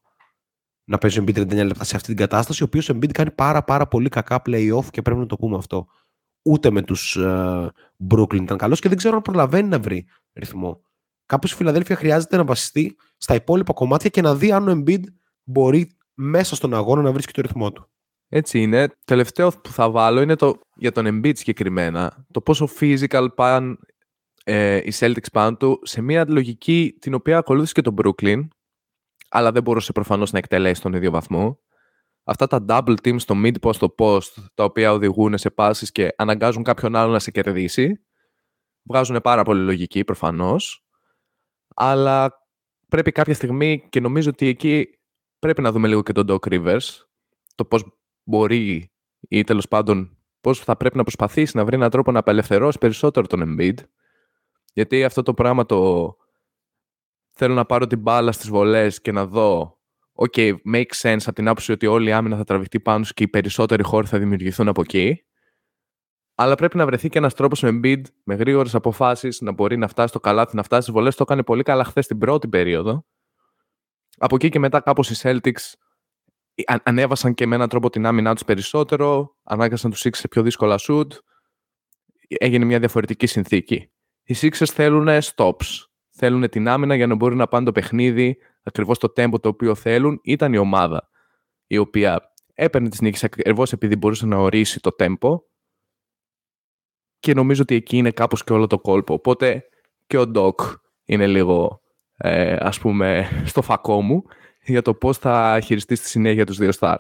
[0.85, 3.31] Να παίζει ο Embiid 39 λεπτά σε αυτή την κατάσταση, ο οποίος ο Embiid κάνει
[3.31, 5.87] πάρα πάρα πολύ κακά play-off και πρέπει να το πούμε αυτό.
[6.43, 7.71] Ούτε με τους ε,
[8.11, 10.81] Brooklyn ήταν καλός και δεν ξέρω αν προλαβαίνει να βρει ρυθμό.
[11.27, 15.03] Κάπως η Φιλαδέλφια χρειάζεται να βασιστεί στα υπόλοιπα κομμάτια και να δει αν ο Embiid
[15.45, 17.91] μπορεί μέσα στον αγώνα να βρίσκει το ρυθμό του.
[18.29, 18.89] Έτσι είναι.
[19.05, 22.27] Τελευταίο που θα βάλω είναι το, για τον Embiid συγκεκριμένα.
[22.31, 23.77] Το πόσο physical πάνε
[24.49, 28.49] ε, οι Celtics πάνω του σε μια λογική την οποία ακολούθησε και το Brooklyn
[29.29, 31.59] αλλά δεν μπορούσε προφανώς να εκτελέσει τον ίδιο βαθμό.
[32.25, 36.15] Αυτά τα double teams στο mid post στο post τα οποία οδηγούν σε πάσεις και
[36.17, 38.01] αναγκάζουν κάποιον άλλο να σε κερδίσει
[38.83, 40.87] βγάζουν πάρα πολύ λογική προφανώς
[41.75, 42.33] αλλά
[42.89, 44.89] πρέπει κάποια στιγμή και νομίζω ότι εκεί
[45.39, 46.89] πρέπει να δούμε λίγο και τον Doc Rivers
[47.55, 47.85] το πώς
[48.23, 48.93] μπορεί
[49.29, 53.27] ή τέλος πάντων πώς θα πρέπει να προσπαθήσει να βρει έναν τρόπο να απελευθερώσει περισσότερο
[53.27, 53.75] τον Embiid
[54.77, 56.15] γιατί αυτό το πράγμα το
[57.31, 59.79] θέλω να πάρω την μπάλα στις βολές και να δω
[60.15, 63.23] ok, make sense από την άποψη ότι όλη η άμυνα θα τραβηχτεί πάνω σου και
[63.23, 65.25] οι περισσότεροι χώροι θα δημιουργηθούν από εκεί.
[66.35, 69.89] Αλλά πρέπει να βρεθεί και ένας τρόπος με Embiid με γρήγορες αποφάσεις να μπορεί να
[69.89, 71.17] φτάσει στο καλάθι, να φτάσει στις βολές.
[71.17, 73.07] Το έκανε πολύ καλά χθες την πρώτη περίοδο.
[74.19, 75.73] Από εκεί και μετά κάπως οι Celtics
[76.67, 80.43] α- ανέβασαν και με έναν τρόπο την άμυνά τους περισσότερο, ανάγκασαν τους Sixers σε πιο
[80.43, 81.09] δύσκολα shoot,
[82.29, 83.91] έγινε μια διαφορετική συνθήκη.
[84.27, 88.99] Οι Sixers θέλουν stops, θέλουν την άμυνα για να μπορούν να πάνε το παιχνίδι ακριβώς
[88.99, 90.21] το tempo το οποίο θέλουν.
[90.23, 91.09] Ήταν η ομάδα
[91.67, 95.39] η οποία έπαιρνε τις νίκες ακριβώς επειδή μπορούσε να ορίσει το tempo
[97.19, 99.15] και νομίζω ότι εκεί είναι κάπως και όλο το κόλπο.
[99.15, 99.65] Οπότε
[100.07, 100.55] και ο Doc
[101.05, 101.81] είναι λίγο
[102.17, 104.23] ε, ας πούμε στο φακό μου
[104.65, 106.97] για το πώς θα χειριστεί στη συνέχεια τους δύο star.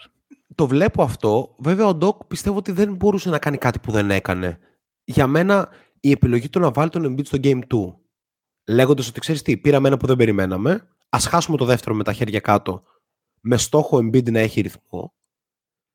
[0.54, 1.54] το βλέπω αυτό.
[1.58, 4.58] Βέβαια, ο Ντοκ πιστεύω ότι δεν μπορούσε να κάνει κάτι που δεν έκανε.
[5.04, 5.68] Για μένα,
[6.06, 7.94] η επιλογή του να βάλει τον Embiid στο Game 2,
[8.66, 12.12] λέγοντας ότι ξέρεις τι, πήραμε ένα που δεν περιμέναμε, ας χάσουμε το δεύτερο με τα
[12.12, 12.82] χέρια κάτω,
[13.40, 15.14] με στόχο ο Embiid να έχει ρυθμό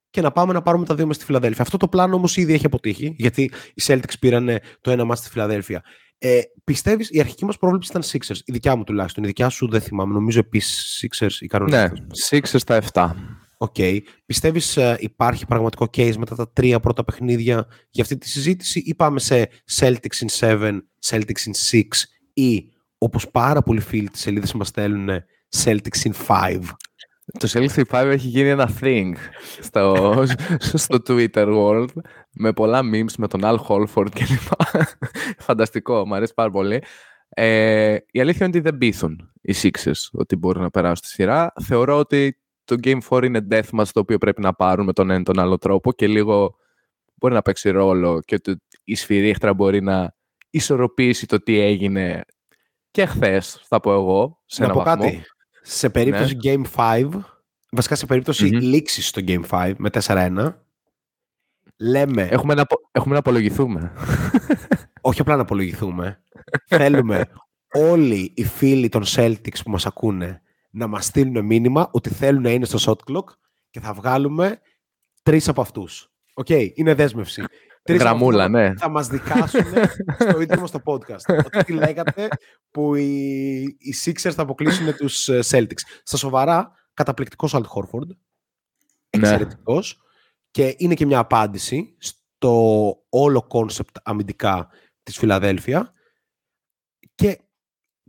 [0.10, 1.62] και να πάμε να πάρουμε τα δύο μες στη Φιλαδέλφια.
[1.64, 3.42] Αυτό το πλάνο όμως ήδη έχει αποτύχει, γιατί
[3.74, 5.84] οι Celtics πήραν το ένα ματς στη Φιλαδέλφια.
[6.18, 9.24] Ε, Πιστεύεις, η αρχική μας πρόβλεψη ήταν Sixers, η δικιά μου τουλάχιστον.
[9.24, 10.14] Η δικιά σου δεν θυμάμαι.
[10.14, 11.92] Νομίζω επίσης Sixers ή κανονικά.
[11.92, 13.12] Ναι, Sixers στα 7.
[13.62, 13.76] Οκ.
[14.26, 18.96] Πιστεύεις ε, υπάρχει πραγματικό case μετά τα τρία πρώτα παιχνίδια για αυτή τη συζήτηση ή
[18.96, 21.82] πάμε σε Celtics in 7, Celtics in 6
[22.34, 25.10] ή όπως πάρα πολλοί φίλοι της σελίδας μας στέλνουν
[25.64, 26.60] Celtics in 5.
[27.40, 29.12] Το Celtics 5 έχει γίνει ένα thing
[29.62, 30.16] στο,
[30.84, 31.90] στο Twitter world
[32.32, 34.52] με πολλά memes με τον Al Holford κλπ.
[35.48, 36.84] Φανταστικό, μου αρέσει πάρα πολύ.
[37.30, 41.54] Ε, η αλήθεια είναι ότι δεν πείθουν οι Sixers ότι μπορούν να περάσουν στη σειρά.
[41.62, 42.42] Θεωρώ ότι
[42.76, 45.40] το Game 4 είναι deathmatch το οποίο πρέπει να πάρουν με τον ένα ή τον
[45.40, 46.56] άλλο τρόπο και λίγο
[47.16, 50.14] μπορεί να παίξει ρόλο και ότι η σφυρίχτρα μπορεί να
[50.50, 52.22] ισορροπήσει το τι έγινε
[52.92, 55.04] και χθες, θα πω εγώ, σε Να ένα πω βαθμό.
[55.04, 55.24] κάτι.
[55.62, 57.10] Σε περίπτωση Game 5,
[57.72, 58.60] βασικά σε περιπτωση Μμμ.
[58.60, 60.52] λήξης στο Game 5 με 4-1,
[61.78, 63.94] λέμε, Έχουμε να, απο- έχουμε να απολογηθούμε.
[65.02, 66.22] όχι απλά να απολογηθούμε,
[66.68, 67.26] θέλουμε
[67.92, 72.50] όλοι οι φίλοι των Celtics που μας ακούνε να μας στείλουν μήνυμα ότι θέλουν να
[72.52, 73.26] είναι στο shot clock
[73.70, 74.62] και θα βγάλουμε
[75.24, 76.12] τρεις από αυτούς.
[76.34, 77.44] Οκ, okay, είναι δέσμευση.
[77.84, 78.76] Τρεις Γραμμούλα, ναι.
[78.76, 79.66] Θα μας δικάσουν
[80.20, 81.44] στο ίδιο μας το podcast.
[81.46, 82.28] Ότι τι λέγατε
[82.72, 85.82] που οι, οι Sixers θα αποκλείσουν τους ε, Celtics.
[86.04, 88.08] Στα σοβαρά, καταπληκτικός Al Horford.
[88.08, 88.16] Ναι.
[89.10, 90.02] Εξαιρετικός.
[90.52, 94.70] Και είναι και μια απάντηση στο όλο concept αμυντικά
[95.04, 95.92] της Φιλαδέλφια.
[97.16, 97.40] Και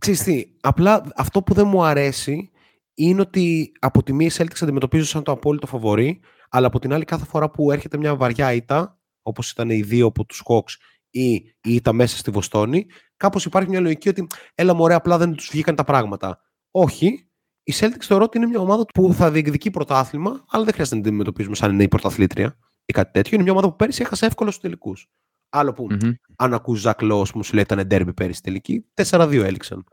[0.00, 2.50] ξέρεις τι, απλά αυτό που δεν μου αρέσει
[2.94, 6.92] είναι ότι από τη μία οι Celtics αντιμετωπίζουν σαν το απόλυτο φαβορή, αλλά από την
[6.92, 10.72] άλλη κάθε φορά που έρχεται μια βαριά ήττα, όπως ήταν οι δύο από τους Hawks
[11.10, 15.34] ή η ήττα μέσα στη Βοστόνη, κάπως υπάρχει μια λογική ότι έλα μωρέ απλά δεν
[15.34, 16.40] τους βγήκαν τα πράγματα.
[16.70, 17.28] Όχι,
[17.62, 21.02] η Celtics θεωρώ ότι είναι μια ομάδα που θα διεκδικεί πρωτάθλημα, αλλά δεν χρειάζεται να
[21.02, 23.30] την αντιμετωπίζουμε σαν είναι η πρωταθλήτρια ή κάτι τέτοιο.
[23.34, 25.10] Είναι μια ομάδα που πέρυσι έχασε εύκολα στους τελικούς.
[25.48, 26.12] Άλλο που, mm-hmm.
[26.36, 29.84] αν ακούς Ζακ Λό, που σου λέει ήταν ντέρμπι πέρυσι τελική, 4-2 έληξαν.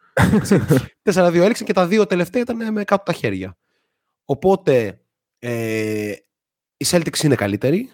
[1.03, 3.58] 4-2 έληξαν και τα δύο τελευταία ήταν με κάτω τα χέρια.
[4.25, 5.01] Οπότε,
[5.39, 6.13] ε,
[6.77, 7.89] η Celtics είναι καλύτερη,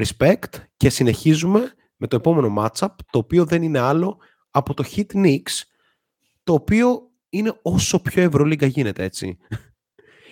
[0.00, 4.18] respect, και συνεχίζουμε με το επόμενο matchup, το οποίο δεν είναι άλλο
[4.50, 5.62] από το Hit Knicks,
[6.42, 9.38] το οποίο είναι όσο πιο Ευρωλίγκα γίνεται, έτσι.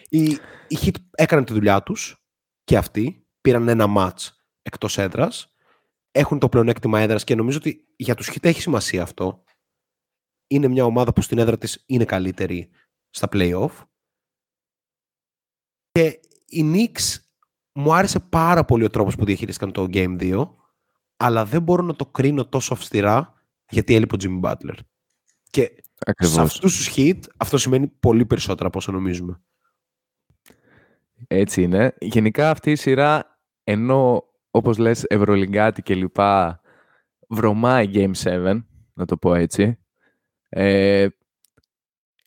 [0.09, 0.25] Οι,
[0.69, 2.25] οι Hit έκαναν τη δουλειά τους
[2.65, 4.29] και αυτοί, πήραν ένα match
[4.63, 5.53] εκτός έδρας,
[6.11, 9.43] έχουν το πλεονέκτημα έδρας και νομίζω ότι για τους Hit έχει σημασία αυτό.
[10.49, 12.69] Είναι μια ομάδα που στην έδρα της είναι καλύτερη
[13.11, 13.71] στα play-off.
[15.91, 17.17] Και οι Knicks
[17.73, 20.49] μου άρεσε πάρα πολύ ο τρόπος που διαχειρίστηκαν το Game 2,
[21.17, 23.35] αλλά δεν μπορώ να το κρίνω τόσο αυστηρά
[23.71, 24.75] γιατί έλειπε ο Jimmy Butler.
[25.51, 26.35] Και Ακριβώς.
[26.35, 29.41] σε αυτούς τους hit αυτό σημαίνει πολύ περισσότερα από όσο νομίζουμε.
[31.27, 31.95] Έτσι είναι.
[32.01, 36.61] Γενικά αυτή η σειρά, ενώ όπως λες Ευρωλυγκάτη και λοιπά,
[37.29, 39.79] βρωμάει Game 7, να το πω έτσι,
[40.49, 41.07] ε,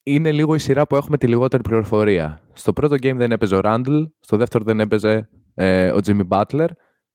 [0.04, 2.42] είναι λίγο η σειρά που έχουμε τη λιγότερη πληροφορία.
[2.54, 6.68] Στο πρώτο game δεν έπαιζε ο Ράντλ, στο δεύτερο δεν έπαιζε ε, ο Jimmy Butler.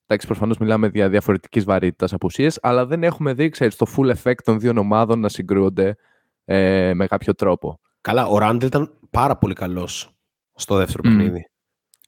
[0.06, 4.42] Εντάξει, προφανώς μιλάμε για διαφορετικής βαρύτητας απουσίες, αλλά δεν έχουμε δει ξέρεις, το full effect
[4.44, 5.96] των δύο ομάδων να συγκρούονται
[6.44, 7.80] ε, με κάποιο τρόπο.
[8.00, 10.16] Καλά, ο Ράντλ ήταν πάρα πολύ καλός
[10.54, 11.02] στο δεύτερο mm.
[11.02, 11.50] παιχνίδι.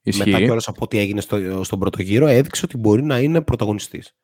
[0.02, 0.30] Ισχύει.
[0.30, 4.16] Μετά κιόλας από ό,τι έγινε στο, στον πρώτο γύρο, έδειξε ότι μπορεί να είναι πρωταγωνιστής.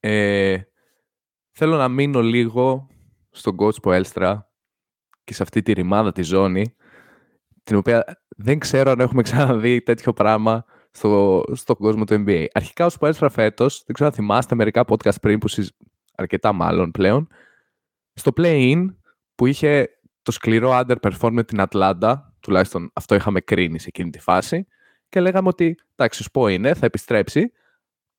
[0.00, 0.60] Ε,
[1.52, 2.89] θέλω να μείνω λίγο
[3.40, 4.50] στον coach Σποέλστρα
[5.24, 6.74] και σε αυτή τη ρημάδα τη ζώνη,
[7.62, 12.46] την οποία δεν ξέρω αν έχουμε ξαναδεί τέτοιο πράγμα στο, στον κόσμο του NBA.
[12.52, 15.68] Αρχικά, ο Σποέλστρα φέτος, δεν ξέρω αν θυμάστε μερικά podcast πριν, που συζ...
[16.14, 17.28] αρκετά μάλλον πλέον,
[18.14, 18.86] στο play-in
[19.34, 19.88] που είχε
[20.22, 24.66] το σκληρό underperform με την Ατλάντα, τουλάχιστον αυτό είχαμε κρίνει σε εκείνη τη φάση,
[25.08, 27.52] και λέγαμε ότι εντάξει, σου πω είναι, θα επιστρέψει,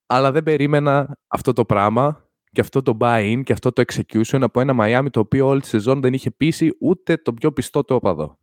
[0.05, 2.20] αλλά δεν περίμενα αυτό το πράγμα
[2.51, 5.67] και αυτό το buy-in και αυτό το execution από ένα Miami το οποίο όλη τη
[5.67, 8.39] σεζόν δεν είχε πείσει ούτε το πιο πιστό το οπαδό.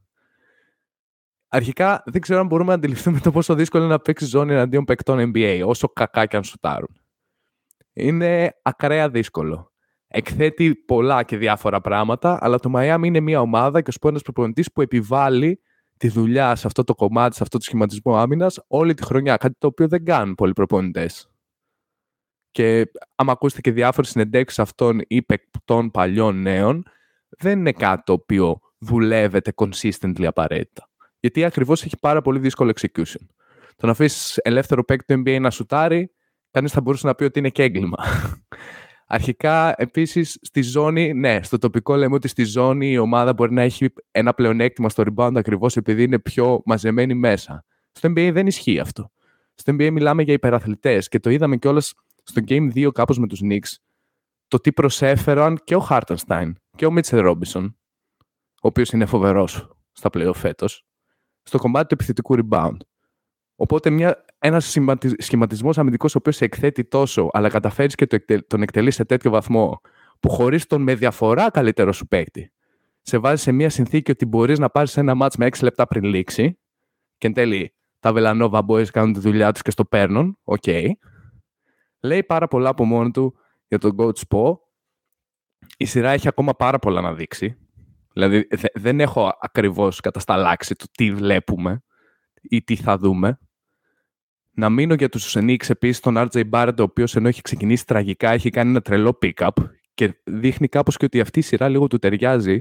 [1.49, 4.85] Αρχικά δεν ξέρω αν μπορούμε να αντιληφθούμε το πόσο δύσκολο είναι να παίξει ζώνη εναντίον
[4.85, 7.01] παικτών NBA, όσο κακά και αν σουτάρουν.
[7.93, 9.73] Είναι ακραία δύσκολο
[10.09, 14.73] εκθέτει πολλά και διάφορα πράγματα, αλλά το Miami είναι μια ομάδα και ο ένας προπονητής
[14.73, 15.61] που επιβάλλει
[15.97, 19.37] τη δουλειά σε αυτό το κομμάτι, σε αυτό το σχηματισμό άμυνας όλη τη χρονιά.
[19.37, 21.31] Κάτι το οποίο δεν κάνουν πολλοί προπονητές.
[22.59, 26.85] Και άμα ακούσετε και διάφορες συνεντεύξεις αυτών ή παικτών παλιών νέων,
[27.29, 30.91] δεν είναι κάτι το οποίο δουλεύεται consistently απαραίτητα.
[31.21, 33.27] Γιατί ακριβώς έχει πάρα πολύ δύσκολο execution.
[33.77, 36.11] Το να αφήσεις ελεύθερο παίκτη του NBA να σουτάρει,
[36.51, 37.97] κανείς θα μπορούσε να πει ότι είναι και έγκλημα.
[39.07, 43.63] Αρχικά, επίσης, στη ζώνη, ναι, στο τοπικό λέμε ότι στη ζώνη η ομάδα μπορεί να
[43.63, 47.65] έχει ένα πλεονέκτημα στο rebound ακριβώς επειδή είναι πιο μαζεμένη μέσα.
[47.93, 49.11] Στο NBA δεν ισχύει αυτό.
[49.55, 51.95] Στο NBA μιλάμε για υπεραθλητέ και το είδαμε κιόλας
[52.29, 53.77] στο Game 2 κάπως με τους Knicks
[54.49, 57.77] το τι προσέφεραν και ο Χάρτενστάιν και ο Μίτσελ Ρόμπισον,
[58.47, 60.87] ο οποίος είναι φοβερός στα playoff φέτος,
[61.43, 62.77] στο κομμάτι του επιθετικού rebound.
[63.57, 64.77] Οπότε μια, ένας
[65.19, 68.07] σχηματισμός αμυντικός ο οποίος σε εκθέτει τόσο, αλλά καταφέρεις και
[68.47, 69.81] τον εκτελείς σε τέτοιο βαθμό,
[70.21, 72.53] που χωρίς τον με διαφορά καλύτερο σου παίκτη,
[73.03, 76.05] σε βάζει σε μια συνθήκη ότι μπορείς να πάρεις ένα μάτς με 6 λεπτά πριν
[76.05, 76.59] λήξει,
[77.19, 80.63] και εν τέλει τα Villanova Boys κάνουν τη δουλειά τους και στο παίρνουν, οκ.
[80.67, 80.91] Okay.
[82.01, 83.35] Λέει πάρα πολλά από μόνο του
[83.69, 84.59] για τον coach Spo.
[85.77, 87.59] Η σειρά έχει ακόμα πάρα πολλά να δείξει.
[88.13, 91.83] Δηλαδή δεν έχω ακριβώς κατασταλάξει το τι βλέπουμε
[92.43, 93.39] ή τι θα δούμε.
[94.51, 98.31] Να μείνω για τους Knicks επίσης τον RJ Barrett, ο οποίος ενώ έχει ξεκινήσει τραγικά,
[98.31, 99.49] έχει κάνει ένα τρελό pick-up
[99.95, 102.61] και δείχνει κάπως και ότι αυτή η σειρά λίγο του ταιριάζει,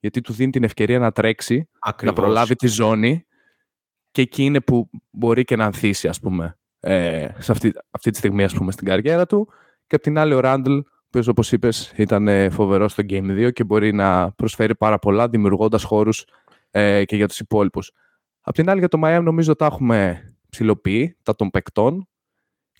[0.00, 1.68] γιατί του δίνει την ευκαιρία να τρέξει,
[2.02, 3.26] να προλάβει τη ζώνη
[4.10, 8.16] και εκεί είναι που μπορεί και να ανθίσει, ας πούμε, ε, σε αυτή, αυτή τη
[8.16, 9.48] στιγμή, ας πούμε, στην καριέρα του.
[9.86, 13.46] Και απ' την άλλη ο Ράντλ, που οποίος όπως είπες ήταν ε, φοβερός στο Game
[13.46, 16.24] 2 και μπορεί να προσφέρει πάρα πολλά δημιουργώντας χώρους
[16.70, 17.92] ε, και για τους υπόλοιπους.
[18.40, 22.08] Απ' την άλλη για το Miami νομίζω τα έχουμε ψηλοποιεί, τα των παικτών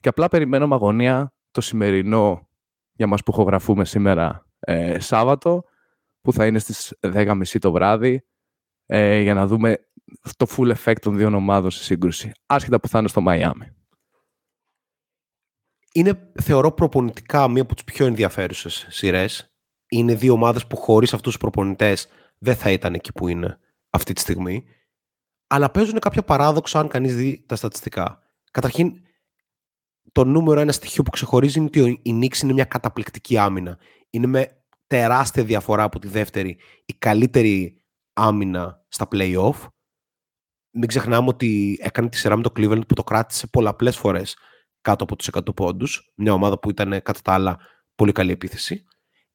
[0.01, 2.49] και απλά περιμένω με αγωνία το σημερινό
[2.93, 5.65] για μας που ηχογραφούμε σήμερα ε, Σάββατο
[6.21, 8.25] που θα είναι στις 10.30 το βράδυ
[8.87, 9.77] ε, για να δούμε
[10.37, 13.76] το full effect των δύο ομάδων σε σύγκρουση, άσχετα που θα είναι στο Miami.
[15.97, 19.53] Είναι, θεωρώ, προπονητικά μία από τις πιο ενδιαφέρουσες σειρές.
[19.89, 23.59] Είναι δύο ομάδες που χωρίς αυτούς τους προπονητές δεν θα ήταν εκεί που είναι
[23.91, 24.65] αυτή τη στιγμή.
[25.47, 28.19] Αλλά παίζουν κάποια παράδοξα αν κανείς δει τα στατιστικά.
[28.51, 29.03] Καταρχήν,
[30.13, 33.79] το νούμερο ένα στοιχείο που ξεχωρίζει είναι ότι η Νίξη είναι μια καταπληκτική άμυνα.
[34.11, 37.83] Είναι με τεράστια διαφορά από τη δεύτερη η καλύτερη
[38.13, 39.69] άμυνα στα play-off.
[40.71, 44.37] Μην ξεχνάμε ότι έκανε τη σειρά με το Cleveland που το κράτησε πολλαπλές φορές
[44.87, 46.13] κάτω από τους 100 πόντους.
[46.15, 47.59] Μια ομάδα που ήταν κατά τα άλλα
[47.95, 48.85] πολύ καλή επίθεση.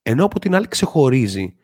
[0.01, 1.55] Ενώ από την άλλη ξεχωρίζει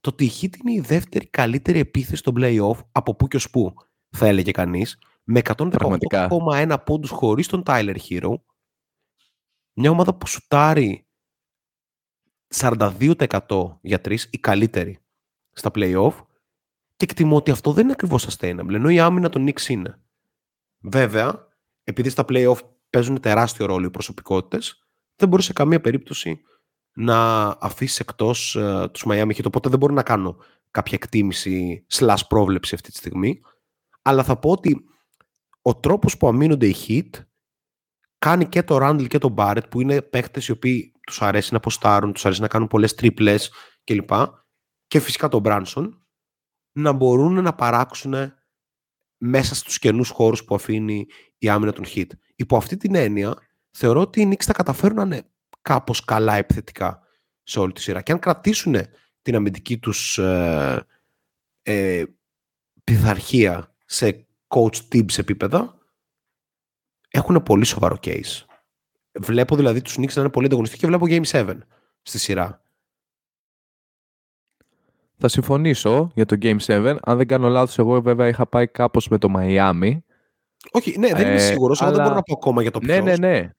[0.00, 3.50] το ότι η Heat είναι η δεύτερη καλύτερη επίθεση στο play-off από πού και ως
[3.50, 3.74] πού,
[4.10, 8.34] θα έλεγε κανείς, με 118,1 πόντους χωρίς τον Tyler Hero.
[9.72, 11.06] Μια ομάδα που σουτάρει
[12.54, 14.98] 42% για τρεις, η καλύτερη
[15.52, 16.14] στα play-off
[16.96, 20.00] και εκτιμώ ότι αυτό δεν είναι ακριβώς sustainable, ενώ η άμυνα των Knicks είναι.
[20.80, 21.48] Βέβαια,
[21.84, 22.58] επειδή στα play-off
[22.90, 26.40] παίζουν τεράστιο ρόλο οι προσωπικότητες, δεν μπορείς σε καμία περίπτωση
[26.92, 29.44] να αφήσεις εκτός uh, τους Miami Heat.
[29.44, 30.36] Οπότε δεν μπορώ να κάνω
[30.70, 33.40] κάποια εκτίμηση slash πρόβλεψη αυτή τη στιγμή.
[34.02, 34.84] Αλλά θα πω ότι
[35.62, 37.10] ο τρόπος που αμήνονται οι Heat
[38.18, 41.56] κάνει και το Randall και το Barrett που είναι παίχτες οι οποίοι τους αρέσει να
[41.56, 43.52] αποστάρουν, τους αρέσει να κάνουν πολλές τρίπλες
[43.84, 44.10] κλπ.
[44.86, 45.88] Και φυσικά τον Branson
[46.72, 48.14] να μπορούν να παράξουν
[49.18, 51.06] μέσα στους καινούς χώρους που αφήνει
[51.38, 52.06] η άμυνα των hit.
[52.36, 53.34] Υπό αυτή την έννοια,
[53.70, 55.30] θεωρώ ότι οι Knicks θα καταφέρουν να είναι
[55.62, 57.00] κάπως καλά επιθετικά
[57.42, 58.02] σε όλη τη σειρά.
[58.02, 58.76] Και αν κρατήσουν
[59.22, 60.86] την αμυντική τους ε,
[61.62, 62.04] ε,
[62.84, 65.78] πειθαρχία σε coach tips επίπεδα,
[67.08, 68.44] έχουν πολύ σοβαρό case.
[69.18, 71.58] Βλέπω δηλαδή τους Knicks να είναι πολύ ανταγωνιστικοί και βλέπω Game 7
[72.02, 72.65] στη σειρά.
[75.18, 76.96] Θα συμφωνήσω για το Game 7.
[77.02, 79.98] Αν δεν κάνω λάθος, εγώ βέβαια είχα πάει κάπως με το Miami.
[80.72, 82.96] Όχι, ναι, δεν είμαι ε, σίγουρος, αλλά δεν μπορώ να πω ακόμα για το ποιος.
[82.96, 83.50] Ναι, ναι, ναι.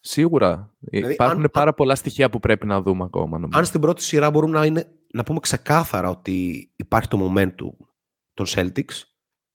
[0.00, 0.74] Σίγουρα.
[0.78, 3.38] Δηλαδή, Υπάρχουν αν, πάρα πολλά στοιχεία που πρέπει να δούμε ακόμα.
[3.38, 3.58] Νομίζω.
[3.58, 7.86] Αν στην πρώτη σειρά μπορούμε να, είναι, να πούμε ξεκάθαρα ότι υπάρχει το momentum
[8.34, 8.94] των Celtics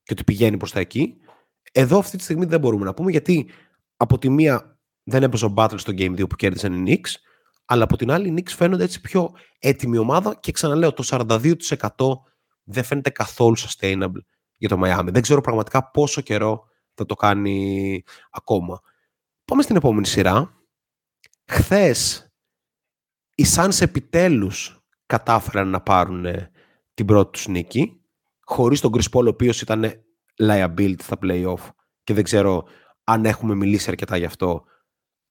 [0.03, 1.17] και ότι πηγαίνει προς τα εκεί,
[1.71, 3.49] εδώ αυτή τη στιγμή δεν μπορούμε να πούμε γιατί
[3.97, 7.28] από τη μία δεν έπαιζε ο Battle στο Game 2 που κέρδισαν οι Knicks
[7.71, 11.49] αλλά από την άλλη οι Knicks φαίνονται έτσι πιο έτοιμη ομάδα και ξαναλέω το 42%
[12.63, 14.21] δεν φαίνεται καθόλου sustainable
[14.55, 15.07] για το Miami.
[15.11, 18.79] Δεν ξέρω πραγματικά πόσο καιρό θα το κάνει ακόμα.
[19.45, 20.53] Πάμε στην επόμενη σειρά.
[21.47, 22.31] Χθες
[23.35, 26.51] οι Suns επιτέλους κατάφεραν να πάρουν ε,
[26.93, 28.01] την πρώτη τους νίκη
[28.39, 29.91] χωρίς τον Chris Paul ο οποίος ήταν
[30.43, 31.69] liability στα playoff
[32.03, 32.63] και δεν ξέρω
[33.03, 34.63] αν έχουμε μιλήσει αρκετά γι' αυτό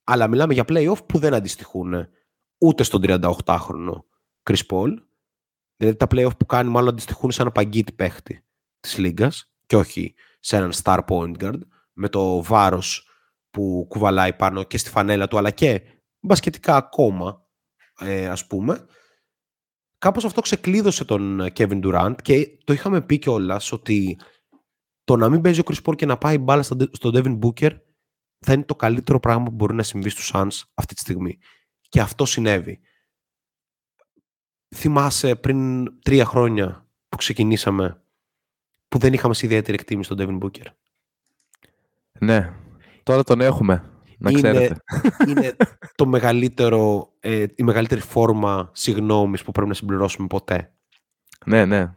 [0.04, 2.10] αλλά μιλάμε για playoff που δεν αντιστοιχούν ε,
[2.58, 4.02] ούτε στον 38χρονο
[4.50, 4.94] Chris Paul.
[5.76, 8.44] Δηλαδή τα playoff που κάνει μάλλον αντιστοιχούν σε ένα παγκίτη παίχτη
[8.80, 11.58] της λίγας και όχι σε έναν star point guard
[11.92, 13.08] με το βάρος
[13.50, 15.82] που κουβαλάει πάνω και στη φανέλα του αλλά και
[16.20, 17.46] μπασκετικά ακόμα
[17.98, 18.86] ε, ας πούμε.
[19.98, 24.18] Κάπως αυτό ξεκλείδωσε τον Kevin Durant και το είχαμε πει κιόλας ότι
[25.04, 27.78] το να μην παίζει ο Chris Paul και να πάει μπάλα στον Devin Booker
[28.46, 31.38] θα είναι το καλύτερο πράγμα που μπορεί να συμβεί στους Suns αυτή τη στιγμή.
[31.88, 32.80] Και αυτό συνέβη.
[34.74, 38.02] Θυμάσαι πριν τρία χρόνια που ξεκινήσαμε
[38.88, 40.66] που δεν είχαμε σε ιδιαίτερη εκτίμηση στον Devin Booker;
[42.20, 42.52] Ναι,
[43.02, 43.92] τώρα τον έχουμε.
[44.18, 44.76] Να είναι, ξέρετε.
[45.28, 45.56] είναι
[45.94, 50.72] το μεγαλύτερο, ε, η μεγαλύτερη φόρμα συγνώμης που πρέπει να συμπληρώσουμε ποτέ.
[51.46, 51.92] Ναι, ναι.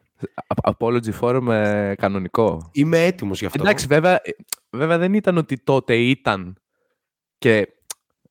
[0.63, 2.69] Apology form ε, κανονικό.
[2.71, 3.61] Είμαι έτοιμος γι' αυτό.
[3.61, 4.31] Εντάξει, βέβαια, ε,
[4.69, 6.61] βέβαια δεν ήταν ότι τότε ήταν
[7.37, 7.67] και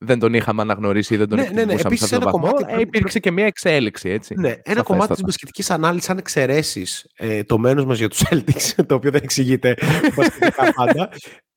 [0.02, 1.74] δεν τον είχαμε αναγνωρίσει ή δεν τον ναι, ναι, ναι.
[1.74, 4.34] Επίσης, σε αυτό βαθμό, ε, υπήρξε και μια εξέλιξη, έτσι.
[4.34, 8.72] Ναι, ένα κομμάτι της μπασκετικής ανάλυσης, αν εξαιρέσεις ε, το μένος μας για τους Celtics,
[8.88, 9.74] το οποίο δεν εξηγείται
[10.14, 11.10] μπασκετικά πάντα,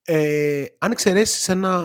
[0.03, 1.83] ε, αν εξαιρέσεις ένα,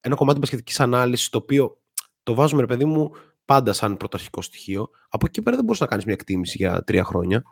[0.00, 1.80] ένα κομμάτι μπασκετικής ανάλυσης, το οποίο
[2.22, 3.10] το βάζουμε, ρε παιδί μου,
[3.44, 7.04] πάντα σαν πρωταρχικό στοιχείο, από εκεί πέρα δεν μπορείς να κάνεις μια εκτίμηση για τρία
[7.04, 7.42] χρόνια.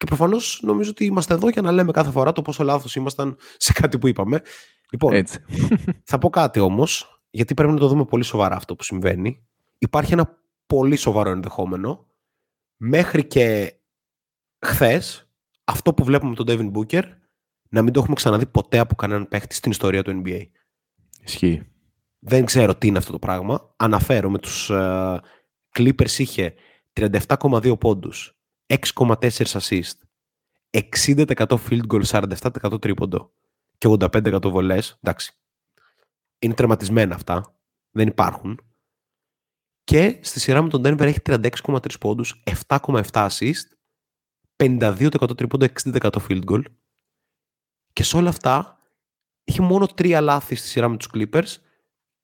[0.00, 3.36] Και προφανώς νομίζω ότι είμαστε εδώ για να λέμε κάθε φορά το πόσο λάθος ήμασταν
[3.56, 4.42] σε κάτι που είπαμε.
[4.90, 5.38] Λοιπόν, Έτσι.
[6.10, 9.46] θα πω κάτι όμως, γιατί πρέπει να το δούμε πολύ σοβαρά αυτό που συμβαίνει.
[9.78, 12.06] Υπάρχει ένα πολύ σοβαρό ενδεχόμενο
[12.76, 13.74] μέχρι και
[14.66, 15.30] χθες
[15.64, 17.02] αυτό που βλέπουμε με τον Devin Booker
[17.68, 20.42] να μην το έχουμε ξαναδεί ποτέ από κανέναν παίχτη στην ιστορία του NBA.
[21.24, 21.62] Ισχύει.
[22.18, 23.74] Δεν ξέρω τι είναι αυτό το πράγμα.
[23.76, 25.18] Αναφέρω με τους uh,
[25.78, 26.54] Clippers είχε
[26.92, 28.39] 37,2 πόντους,
[28.70, 29.92] 6,4 assist,
[30.70, 33.32] 60% field goal, 47% τρίποντο
[33.78, 34.98] και 85% βολές.
[35.00, 35.32] Εντάξει,
[36.38, 37.54] είναι τερματισμένα αυτά.
[37.90, 38.60] Δεν υπάρχουν.
[39.84, 43.66] Και στη σειρά με τον Denver έχει 36,3 πόντους, 7,7 assist,
[44.56, 46.62] 52% τρίποντο, 60% field goal.
[47.92, 48.78] Και σε όλα αυτά
[49.44, 51.56] είχε μόνο 3 λάθη στη σειρά με τους Clippers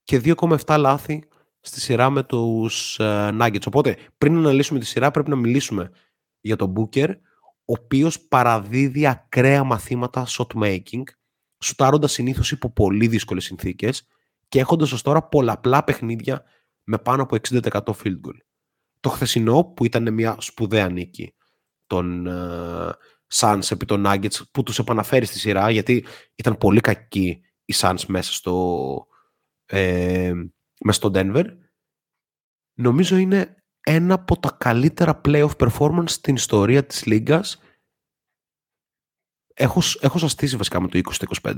[0.03, 1.27] και 2,7 λάθη
[1.59, 3.67] στη σειρά με τους uh, Nuggets.
[3.67, 5.91] Οπότε πριν να αναλύσουμε τη σειρά πρέπει να μιλήσουμε
[6.41, 7.09] για τον Booker,
[7.69, 11.03] ο οποίος παραδίδει ακραία μαθήματα shot making,
[11.63, 14.07] σουτάροντας συνήθως υπό πολύ δύσκολες συνθήκες
[14.47, 16.43] και έχοντας ως τώρα πολλαπλά παιχνίδια
[16.83, 18.37] με πάνω από 60% field goal.
[18.99, 21.33] Το χθεσινό που ήταν μια σπουδαία νίκη
[21.87, 22.91] των uh,
[23.33, 28.03] Suns επί των Nuggets που τους επαναφέρει στη σειρά γιατί ήταν πολύ κακοί οι Suns
[28.07, 29.07] μέσα στο,
[29.65, 30.33] ε,
[30.83, 31.45] μέσα στο Denver
[32.73, 33.56] νομίζω είναι
[33.89, 37.61] ένα από τα καλύτερα playoff performance στην ιστορία της Λίγκας.
[39.53, 40.99] Έχω, έχω σαστήσει βασικά με το
[41.41, 41.53] 20-25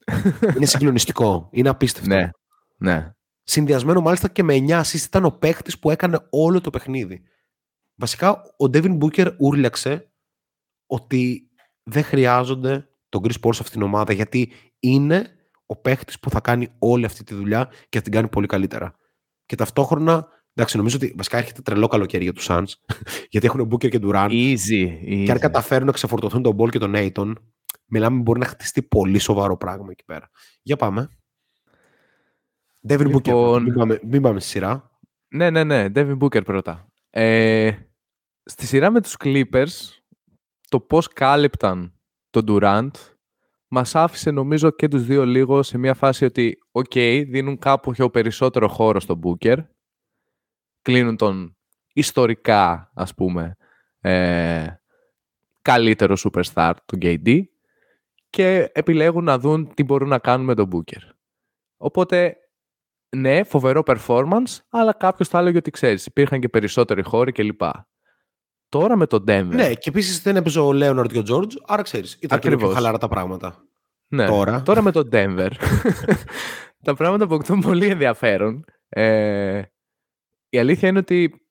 [0.56, 1.48] είναι συγκλονιστικό.
[1.52, 2.14] Είναι απίστευτο.
[2.14, 2.30] Ναι,
[2.76, 3.12] ναι.
[3.42, 7.22] συνδυασμένο μάλιστα και με 9 assist ήταν ο παίχτης που έκανε όλο το παιχνίδι.
[7.94, 10.12] Βασικά ο Devin Booker ούρλιαξε
[10.86, 11.50] ότι
[11.82, 15.36] δεν χρειάζονται τον Chris Paul σε αυτήν την ομάδα γιατί είναι
[15.66, 18.94] ο παίχτης που θα κάνει όλη αυτή τη δουλειά και θα την κάνει πολύ καλύτερα.
[19.46, 22.72] Και ταυτόχρονα, εντάξει, νομίζω ότι βασικά έρχεται τρελό καλοκαίρι για τους Suns,
[23.30, 24.30] γιατί έχουν Booker και Durant.
[24.30, 24.56] Easy,
[25.06, 25.22] easy.
[25.24, 27.32] Και αν καταφέρουν να ξεφορτωθούν τον Ball και τον Aiton,
[27.86, 30.30] μιλάμε μπορεί να χτιστεί πολύ σοβαρό πράγμα εκεί πέρα.
[30.62, 31.08] Για πάμε.
[32.88, 33.22] Devin λοιπόν...
[33.24, 34.90] Booker, μην πάμε, μην πάμε στη σειρά.
[35.28, 36.86] Ναι, ναι, ναι, Devin Booker πρώτα.
[37.10, 37.72] Ε,
[38.44, 40.02] στη σειρά με τους Clippers,
[40.68, 41.94] το πώς κάλυπταν
[42.30, 42.90] τον Durant
[43.68, 46.92] μας άφησε νομίζω και τους δύο λίγο σε μια φάση ότι οκ,
[47.26, 49.56] δίνουν κάπου πιο περισσότερο χώρο στον Booker,
[50.82, 51.56] κλείνουν τον
[51.92, 53.56] ιστορικά ας πούμε
[54.00, 54.66] ε,
[55.62, 57.42] καλύτερο superstar του KD
[58.30, 61.02] και επιλέγουν να δουν τι μπορούν να κάνουν με τον Booker.
[61.76, 62.36] Οπότε
[63.16, 67.60] ναι, φοβερό performance, αλλά κάποιος θα έλεγε ότι ξέρεις, υπήρχαν και περισσότεροι χώροι κλπ.
[68.68, 69.54] Τώρα με τον Denver.
[69.54, 72.18] Ναι, και επίσης δεν έπαιζε ο Λέοναρντ και ο Τζόρτζ, άρα ξέρεις.
[72.20, 73.64] Ήταν και πιο χαλαρά τα πράγματα.
[74.08, 74.62] Ναι, τώρα.
[74.62, 75.50] τώρα με τον Denver.
[76.84, 78.64] τα πράγματα αποκτούν πολύ ενδιαφέρον.
[78.88, 79.62] Ε,
[80.54, 81.46] η αλήθεια είναι ότι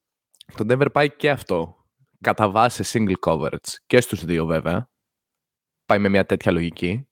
[0.56, 1.76] το Denver πάει και αυτό.
[2.22, 3.74] Κατά βάση single coverage.
[3.86, 4.90] Και στους δύο βέβαια.
[5.86, 7.08] Πάει με μια τέτοια λογική.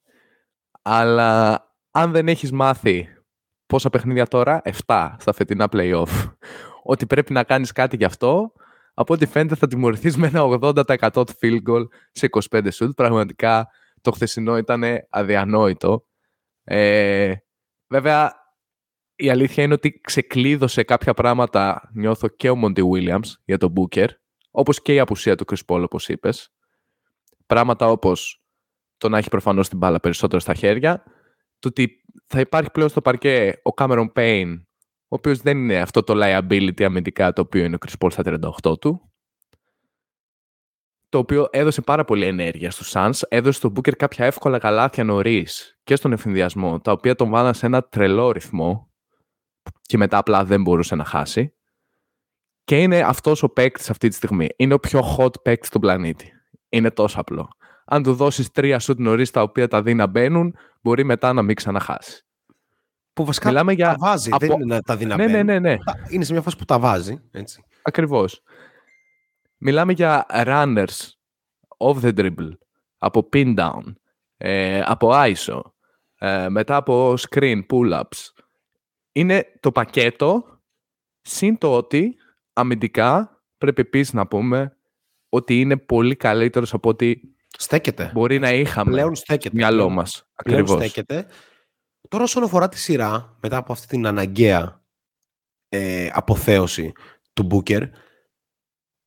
[0.82, 1.62] Αλλά
[1.92, 3.08] αν δεν έχεις μάθει
[3.66, 6.34] πόσα παιχνίδια τώρα, 7 στα φετινά playoff,
[6.84, 8.54] ότι πρέπει να κάνεις κάτι γι' αυτό,
[8.94, 12.96] από ό,τι φαίνεται θα τιμωρηθείς με ένα 80% field goal σε 25 shoot.
[12.96, 13.68] Πραγματικά
[14.02, 16.06] το χθεσινό ήταν αδιανόητο.
[16.64, 17.34] Ε,
[17.88, 18.39] βέβαια,
[19.22, 24.08] η αλήθεια είναι ότι ξεκλείδωσε κάποια πράγματα, νιώθω και ο Monty Williams για τον Booker,
[24.52, 26.54] όπως και η απουσία του Chris Paul, όπως είπες.
[27.46, 28.44] Πράγματα όπως
[28.98, 31.04] το να έχει προφανώς την μπάλα περισσότερο στα χέρια,
[31.60, 34.62] το ότι θα υπάρχει πλέον στο παρκέ ο Cameron Payne,
[35.02, 38.24] ο οποίος δεν είναι αυτό το liability αμυντικά το οποίο είναι ο Chris Paul στα
[38.64, 39.12] 38 του.
[41.10, 45.80] Το οποίο έδωσε πάρα πολύ ενέργεια στους Suns, έδωσε στον Booker κάποια εύκολα καλάθια νωρίς
[45.84, 48.89] και στον εφηδιασμό, τα οποία τον βάλαν σε ένα τρελό ρυθμό
[49.82, 51.54] και μετά απλά δεν μπορούσε να χάσει.
[52.64, 54.48] Και είναι αυτός ο παίκτης αυτή τη στιγμή.
[54.56, 56.32] Είναι ο πιο hot παίκτης στον πλανήτη.
[56.70, 57.50] Είναι τόσο απλό.
[57.86, 61.42] Αν του δώσεις τρία σουτ νωρίς τα οποία τα δει να μπαίνουν, μπορεί μετά να
[61.42, 62.26] μην ξαναχάσει.
[63.14, 63.88] Που βασικά Μιλάμε για...
[63.88, 64.48] τα βάζει, από...
[64.48, 65.26] δεν είναι να τα δυναμεί.
[65.26, 65.78] Ναι, ναι, ναι, ναι.
[66.10, 67.22] Είναι σε μια φάση που τα βάζει.
[67.32, 67.64] Έτσι.
[67.82, 68.44] Ακριβώς.
[69.58, 71.10] Μιλάμε για runners
[71.78, 72.52] off the dribble,
[72.98, 73.94] από pin down,
[74.38, 75.62] ε, από ISO,
[76.18, 78.39] ε, μετά από screen pull-ups.
[79.20, 80.60] Είναι το πακέτο,
[81.22, 82.16] συν το ότι
[82.54, 84.78] αμυντικά πρέπει επίσης να πούμε
[85.30, 88.12] ότι είναι πολύ καλύτερος από ότι στέκεται.
[88.14, 89.56] μπορεί να είχαμε Πλέον στέκεται.
[89.56, 90.30] μυαλό μας.
[90.34, 90.86] Ακριβώς.
[90.86, 91.28] στέκεται.
[92.08, 94.84] Τώρα όσον αφορά τη σειρά, μετά από αυτή την αναγκαία
[95.70, 96.92] ε, αποθέωση
[97.34, 97.90] του Booker,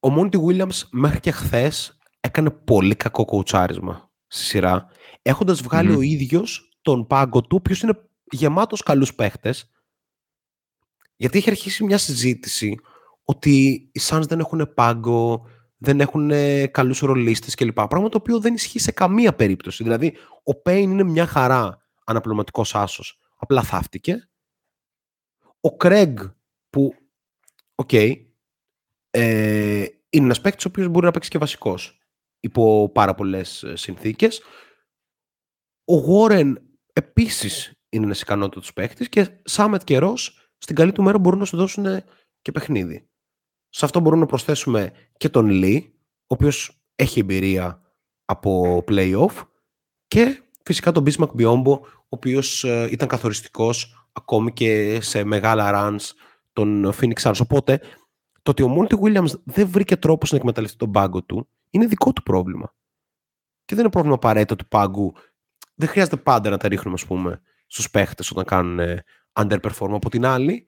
[0.00, 4.86] ο Μόντι Williams μέχρι και χθες έκανε πολύ κακό κοουτσάρισμα στη σειρά,
[5.22, 9.70] έχοντας βγάλει ο ίδιος τον πάγκο του, ο είναι γεμάτος καλούς παίχτες,
[11.22, 12.78] γιατί είχε αρχίσει μια συζήτηση
[13.24, 13.60] ότι
[13.92, 15.46] οι Suns δεν έχουν πάγκο,
[15.76, 16.30] δεν έχουν
[16.70, 17.80] καλούς ρολίστες κλπ.
[17.80, 19.82] Πράγμα το οποίο δεν ισχύει σε καμία περίπτωση.
[19.82, 23.20] Δηλαδή, ο Payne είναι μια χαρά αναπληρωματικός άσος.
[23.36, 24.28] Απλά θάφτηκε.
[25.60, 26.18] Ο Craig
[26.70, 26.94] που,
[27.74, 28.14] οκ, okay,
[29.10, 32.00] ε, είναι ένας παίκτης ο οποίος μπορεί να παίξει και βασικός
[32.40, 34.42] υπό πάρα πολλές ε, συνθήκες.
[35.84, 36.62] Ο Warren
[36.92, 40.14] επίσης είναι ένας ικανότατος παίχτης και Shamet και Ρο
[40.62, 41.84] στην καλή του μέρα μπορούν να σου δώσουν
[42.42, 43.08] και παιχνίδι.
[43.68, 47.80] Σε αυτό μπορούμε να προσθέσουμε και τον Λί, ο οποίος έχει εμπειρία
[48.24, 49.46] από playoff
[50.08, 56.10] και φυσικά τον Bismarck Biombo, ο οποίος ε, ήταν καθοριστικός ακόμη και σε μεγάλα runs
[56.52, 57.38] των Phoenix Suns.
[57.40, 57.80] Οπότε,
[58.42, 62.12] το ότι ο Monty Williams δεν βρήκε τρόπο να εκμεταλλευτεί τον πάγκο του, είναι δικό
[62.12, 62.74] του πρόβλημα.
[63.64, 65.12] Και δεν είναι πρόβλημα απαραίτητο του πάγκου.
[65.74, 69.04] Δεν χρειάζεται πάντα να τα ρίχνουμε, ας πούμε, στους παίχτες όταν κάνουν ε,
[69.40, 69.90] underperform.
[69.90, 70.66] Από την άλλη,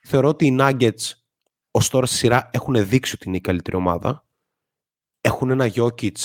[0.00, 1.12] θεωρώ ότι οι Nuggets
[1.70, 4.24] ως τώρα στη σειρά έχουν δείξει ότι είναι η καλύτερη ομάδα.
[5.20, 6.16] Έχουν ένα Jokic,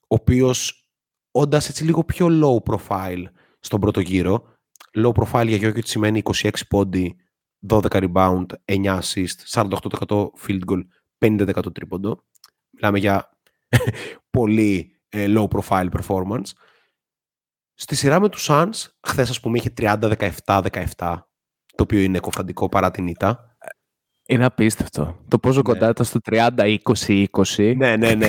[0.00, 0.88] ο οποίος
[1.30, 3.24] όντας έτσι λίγο πιο low profile
[3.60, 4.54] στον πρώτο γύρο,
[4.94, 7.16] low profile για Jokic σημαίνει 26 πόντι,
[7.68, 9.64] 12 rebound, 9 assist,
[10.08, 10.82] 48% field goal,
[11.18, 12.24] 50% τρίποντο.
[12.70, 13.30] Μιλάμε για
[14.36, 16.50] πολύ ε, low profile performance.
[17.80, 20.84] Στη σειρά με τους Suns, χθες ας πούμε είχε 30-17-17,
[21.74, 23.56] το οποίο είναι κοφαντικό παρά την ήττα.
[24.26, 25.24] Είναι απίστευτο.
[25.28, 25.62] Το πόσο ναι.
[25.62, 27.76] κοντά ήταν στο 30-20-20.
[27.76, 28.14] Ναι, ναι, ναι.
[28.14, 28.28] ναι.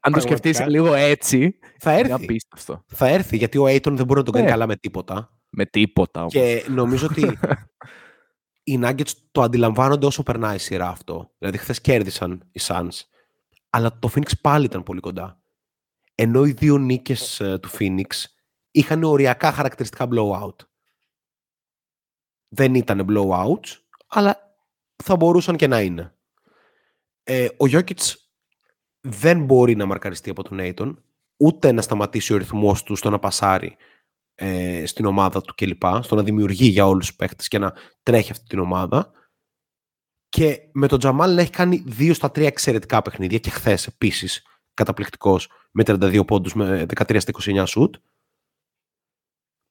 [0.00, 2.04] Αν το σκεφτείς λίγο έτσι, θα έρθει.
[2.04, 2.84] Είναι απίστευτο.
[2.86, 4.50] Θα έρθει, γιατί ο Aiton δεν μπορεί να τον κάνει ναι.
[4.50, 5.30] καλά με τίποτα.
[5.50, 6.32] Με τίποτα όμως.
[6.32, 7.38] Και νομίζω ότι
[8.68, 11.30] οι Nuggets το αντιλαμβάνονται όσο περνάει η σειρά αυτό.
[11.38, 13.00] Δηλαδή, χθες κέρδισαν οι Suns,
[13.70, 15.40] αλλά το Phoenix πάλι ήταν πολύ κοντά.
[16.14, 18.35] Ενώ οι δύο νίκες ε, του Phoenix
[18.76, 20.56] είχαν οριακά χαρακτηριστικά blowout.
[22.48, 24.56] Δεν ήταν blowouts, αλλά
[25.04, 26.14] θα μπορούσαν και να είναι.
[27.22, 28.30] Ε, ο Γιώκητς
[29.00, 31.04] δεν μπορεί να μαρκαριστεί από τον Νέιτον,
[31.36, 33.76] ούτε να σταματήσει ο ρυθμός του στο να πασάρει
[34.34, 35.82] ε, στην ομάδα του κλπ.
[36.00, 37.72] Στο να δημιουργεί για όλους τους παίχτες και να
[38.02, 39.12] τρέχει αυτή την ομάδα.
[40.28, 44.42] Και με τον Τζαμάλ να έχει κάνει δύο στα τρία εξαιρετικά παιχνίδια και χθες επίσης
[44.74, 47.94] καταπληκτικός με 32 πόντους με 13 στα 29 σουτ.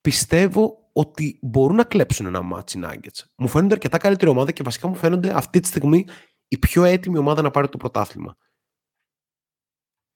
[0.06, 3.24] Πιστεύω ότι μπορούν να κλέψουν ένα ματς οι Nuggets.
[3.36, 6.06] Μου φαίνονται αρκετά καλύτερη ομάδα και βασικά μου φαίνονται αυτή τη στιγμή
[6.48, 8.38] η πιο έτοιμη ομάδα να πάρει το πρωτάθλημα.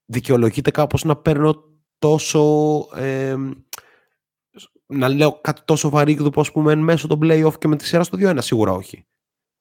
[0.06, 1.64] Δικαιολογείται κάπως να παίρνω
[1.98, 2.42] τόσο...
[2.96, 3.36] Ε,
[4.86, 8.04] να λέω κάτι τόσο βαρύγδουπο ας πούμε εν μέσω των play-off και με τη σειρά
[8.04, 9.08] στο 2-1, σίγουρα όχι.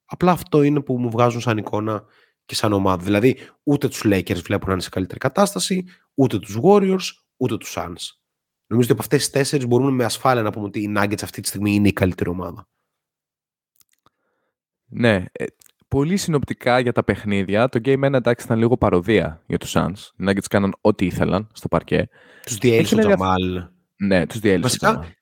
[0.05, 2.05] Απλά αυτό είναι που μου βγάζουν σαν εικόνα
[2.45, 3.05] και σαν ομάδα.
[3.05, 7.07] Δηλαδή, ούτε τους Lakers βλέπουν να είναι σε καλύτερη κατάσταση, ούτε τους Warriors,
[7.37, 8.19] ούτε τους Suns.
[8.69, 11.41] Νομίζω ότι από αυτές τις τέσσερις μπορούμε με ασφάλεια να πούμε ότι οι Nuggets αυτή
[11.41, 12.69] τη στιγμή είναι η καλύτερη ομάδα.
[14.89, 15.25] Ναι.
[15.33, 15.45] Ε,
[15.89, 17.69] πολύ συνοπτικά για τα παιχνίδια.
[17.69, 19.99] Το Game 1 εντάξει ήταν λίγο παροδία για τους Suns.
[20.17, 22.09] Οι Nuggets κάναν ό,τι ήθελαν στο παρκέ.
[22.43, 23.69] Τους διέλυσε ο Τζαμάλ.
[23.97, 24.63] Ναι, τους διέλυσε.
[24.63, 25.15] Βασικά,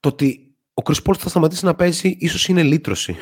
[0.00, 3.16] το ότι ο Chris Paul θα σταματήσει να παίζει ίσως είναι λύτρωση.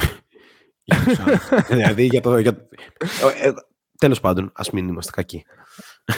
[1.69, 2.39] δηλαδή για το.
[2.39, 2.69] Για...
[3.41, 3.53] Ε,
[3.99, 5.45] Τέλος πάντων, ας μην είμαστε κακοί.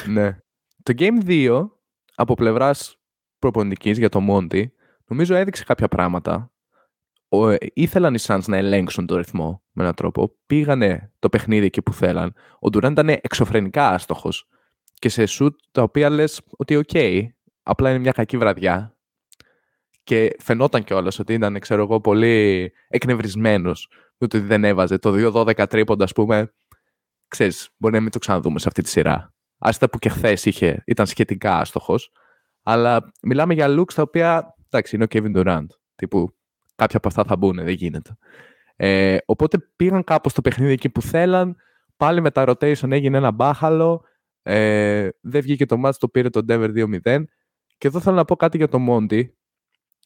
[0.07, 0.39] ναι.
[0.83, 1.69] Το Game 2
[2.15, 3.00] από πλευράς
[3.41, 4.73] προπονητικής για το Monty,
[5.07, 6.53] νομίζω έδειξε κάποια πράγματα.
[7.29, 10.37] Ο, ήθελαν οι Suns να ελέγξουν το ρυθμό με έναν τρόπο.
[10.47, 12.35] Πήγανε το παιχνίδι εκεί που θέλαν.
[12.59, 14.49] Ο Ντουράν ήταν εξωφρενικά άστοχος
[14.95, 17.27] και σε σουτ τα οποία λες ότι οκ, okay,
[17.63, 18.95] απλά είναι μια κακή βραδιά.
[20.03, 23.91] Και φαινόταν κιόλας ότι ήταν, ξέρω εγώ, πολύ εκνευρισμένος.
[24.19, 26.55] Ότι δεν έβαζε το 2-12 τρίποντα, ας πούμε.
[27.29, 29.35] Ξέρεις, μπορεί να μην το ξαναδούμε σε αυτή τη σειρά.
[29.59, 30.45] Άστα που και χθες
[30.85, 32.13] ήταν σχετικά άστοχος.
[32.63, 35.67] Αλλά μιλάμε για looks τα οποία, εντάξει, είναι ο Kevin Durant.
[35.95, 36.35] Τύπου,
[36.75, 38.17] κάποια από αυτά θα μπουν, δεν γίνεται.
[38.77, 41.57] Ε, οπότε πήγαν κάπως το παιχνίδι εκεί που θέλαν.
[41.97, 44.03] Πάλι με τα rotation έγινε ένα μπάχαλο.
[44.43, 47.25] Ε, δεν βγήκε το match, το πήρε το Denver 2-0.
[47.79, 49.23] Και εδώ θέλω να πω κάτι για το Monty.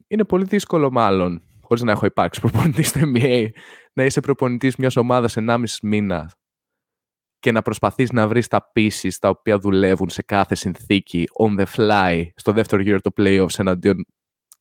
[0.06, 3.48] Είναι πολύ δύσκολο μάλλον, χωρίς να έχω υπάρξει προπονητής στο NBA,
[3.92, 6.30] να είσαι προπονητής μιας ομάδας 1,5 μήνα
[7.44, 11.64] και να προσπαθείς να βρεις τα pieces τα οποία δουλεύουν σε κάθε συνθήκη on the
[11.76, 14.06] fly στο δεύτερο γύρο του playoffs εναντίον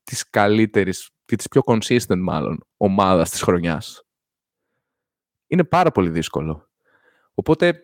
[0.04, 4.04] της καλύτερης και της πιο consistent μάλλον ομάδας της χρονιάς.
[5.48, 6.70] Είναι πάρα πολύ δύσκολο.
[7.34, 7.80] Οπότε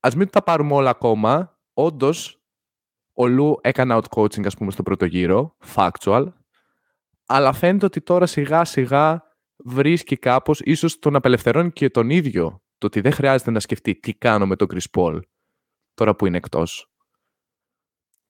[0.00, 1.58] ας μην τα πάρουμε όλα ακόμα.
[1.72, 2.42] Όντως,
[3.12, 6.26] ο Λου έκανε out coaching ας πούμε στο πρώτο γύρο, factual,
[7.26, 9.22] αλλά φαίνεται ότι τώρα σιγά σιγά
[9.56, 14.14] βρίσκει κάπως, ίσως τον απελευθερώνει και τον ίδιο το ότι δεν χρειάζεται να σκεφτεί τι
[14.14, 15.20] κάνω με τον Chris Paul
[15.94, 16.90] τώρα που είναι εκτός.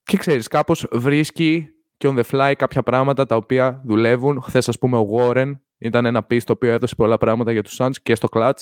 [0.03, 4.43] Και ξέρεις, κάπως βρίσκει και on the fly κάποια πράγματα τα οποία δουλεύουν.
[4.43, 7.77] Χθες, ας πούμε, ο Warren ήταν ένα piece το οποίο έδωσε πολλά πράγματα για τους
[7.79, 8.61] Suns και στο clutch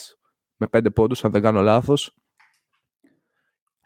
[0.56, 2.14] με πέντε πόντους, αν δεν κάνω λάθος.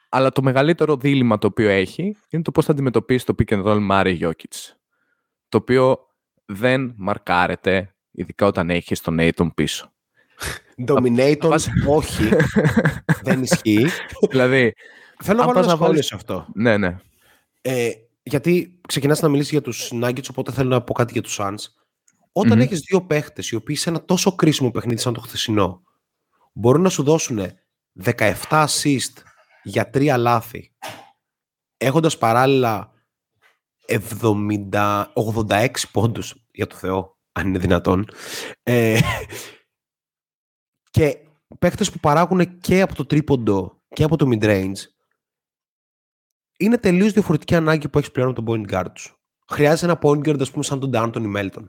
[0.08, 3.64] Αλλά το μεγαλύτερο δίλημα το οποίο έχει είναι το πώς θα αντιμετωπίσει το pick and
[3.64, 4.74] roll Mari Jokic.
[5.48, 5.98] Το οποίο
[6.44, 9.92] δεν μαρκάρεται, ειδικά όταν έχεις τον Aiton πίσω.
[10.86, 12.28] Dominator, όχι.
[13.24, 13.86] δεν ισχύει.
[14.30, 14.74] δηλαδή.
[15.22, 16.46] Θέλω να βάλω ένα σχόλιο σε αυτό.
[16.54, 16.96] Ναι, ναι.
[17.60, 17.90] Ε,
[18.22, 21.64] γιατί ξεκινάς να μιλήσεις για τους Nuggets, οπότε θέλω να πω κάτι για τους Suns.
[22.32, 22.60] Όταν Μμμ.
[22.62, 25.82] έχεις δύο παίχτες οι οποίοι σε ένα τόσο κρίσιμο παιχνίδι σαν το χθεσινό
[26.52, 27.40] μπορούν να σου δώσουν
[28.04, 29.22] 17 assist
[29.62, 30.72] για τρία λάθη
[31.76, 32.92] έχοντας παράλληλα
[34.20, 35.04] 70,
[35.48, 38.08] 86 πόντους για το Θεό αν είναι δυνατόν
[38.62, 38.98] ε,
[40.90, 41.18] και
[41.58, 44.74] παίχτες που παράγουν και από το τρίποντο και από το mid-range
[46.58, 49.14] είναι τελείως διαφορετική ανάγκη που έχεις πλέον από τον point guard σου.
[49.50, 51.68] Χρειάζεται ένα point guard, ας πούμε, σαν τον D'Antoni Melton.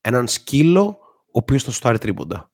[0.00, 2.50] Έναν σκύλο, ο οποίος θα σου πάρει τρίποντα.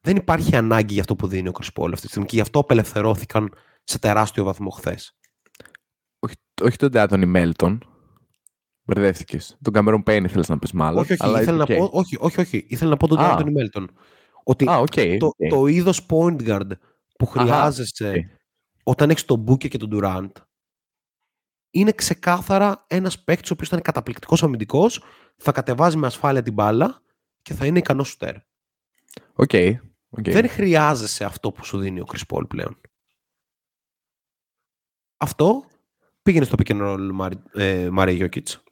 [0.00, 2.40] Δεν υπάρχει ανάγκη για αυτό που δίνει ο Chris Paul αυτή τη στιγμή και γι'
[2.40, 5.18] αυτό απελευθερώθηκαν σε τεράστιο βαθμό χθες.
[6.18, 7.84] Όχι, όχι τον D'Antoni Melton.
[8.82, 9.58] Μπερδεύτηκες.
[9.62, 11.00] Τον Cameron Payne ήθελες να πεις μάλλον.
[11.00, 11.68] Όχι, όχι, αλλά ήθελα οκ.
[11.68, 13.36] να πω, όχι, όχι, όχι, ήθελα να πω τον Α.
[13.38, 13.84] D'Antoni Melton.
[14.44, 14.94] Ότι Α, οκ.
[15.18, 15.48] το, οκ.
[15.48, 16.68] το είδος point guard
[17.18, 18.38] που Αχα, χρειάζεσαι οκ.
[18.82, 20.30] όταν έχεις τον Booker και τον Durant
[21.70, 25.02] είναι ξεκάθαρα ένας παίκτης ο οποίος θα είναι καταπληκτικός αμυντικός,
[25.36, 27.02] θα κατεβάζει με ασφάλεια την μπάλα
[27.42, 28.34] και θα είναι ικανός σουτέρ.
[29.34, 29.50] Οκ.
[30.10, 30.30] οκ.
[30.30, 32.80] Δεν χρειάζεσαι αυτό που σου δίνει ο Chris Paul πλέον.
[35.16, 35.64] Αυτό
[36.22, 38.62] πήγαινε στο pick and roll Murray- ε, Murray Jokić.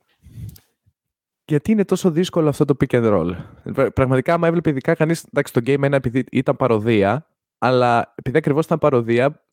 [1.53, 3.37] Γιατί είναι τόσο δύσκολο αυτό το pick and roll.
[3.75, 5.25] Πρα- Πραγματικά, άμα έβλεπε ειδικά κανείς.
[5.25, 7.27] Εντάξει, το game 1 επειδή ήταν παρωδία,
[7.59, 9.45] αλλά επειδή ακριβώς ήταν παροδία,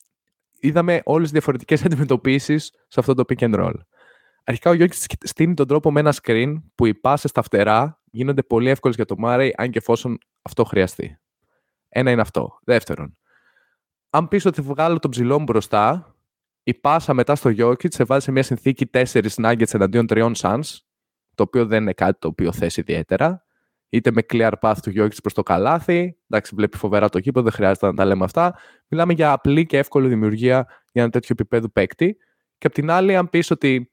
[0.59, 3.73] είδαμε όλες τις διαφορετικές αντιμετωπίσεις σε αυτό το pick and roll.
[4.43, 8.43] Αρχικά ο Γιώργης στείνει τον τρόπο με ένα screen που οι πάσες στα φτερά γίνονται
[8.43, 11.17] πολύ εύκολες για το Μάρεϊ αν και εφόσον αυτό χρειαστεί.
[11.89, 12.59] Ένα είναι αυτό.
[12.63, 13.17] Δεύτερον,
[14.09, 16.15] αν πεις ότι βγάλω τον ψηλό μου μπροστά,
[16.63, 20.61] η πάσα μετά στο Jokic σε βάζει σε μια συνθήκη 4 nuggets εναντίον 3 suns,
[21.39, 23.43] το οποίο δεν είναι κάτι το οποίο θέσει ιδιαίτερα.
[23.89, 27.51] Είτε με clear path του Jokic προς το καλάθι, εντάξει, βλέπει φοβερά το κήπο, δεν
[27.51, 28.55] χρειάζεται να τα λέμε αυτά.
[28.87, 32.17] Μιλάμε για απλή και εύκολη δημιουργία για ένα τέτοιο επίπεδο παίκτη.
[32.57, 33.91] Και απ' την άλλη, αν πεις ότι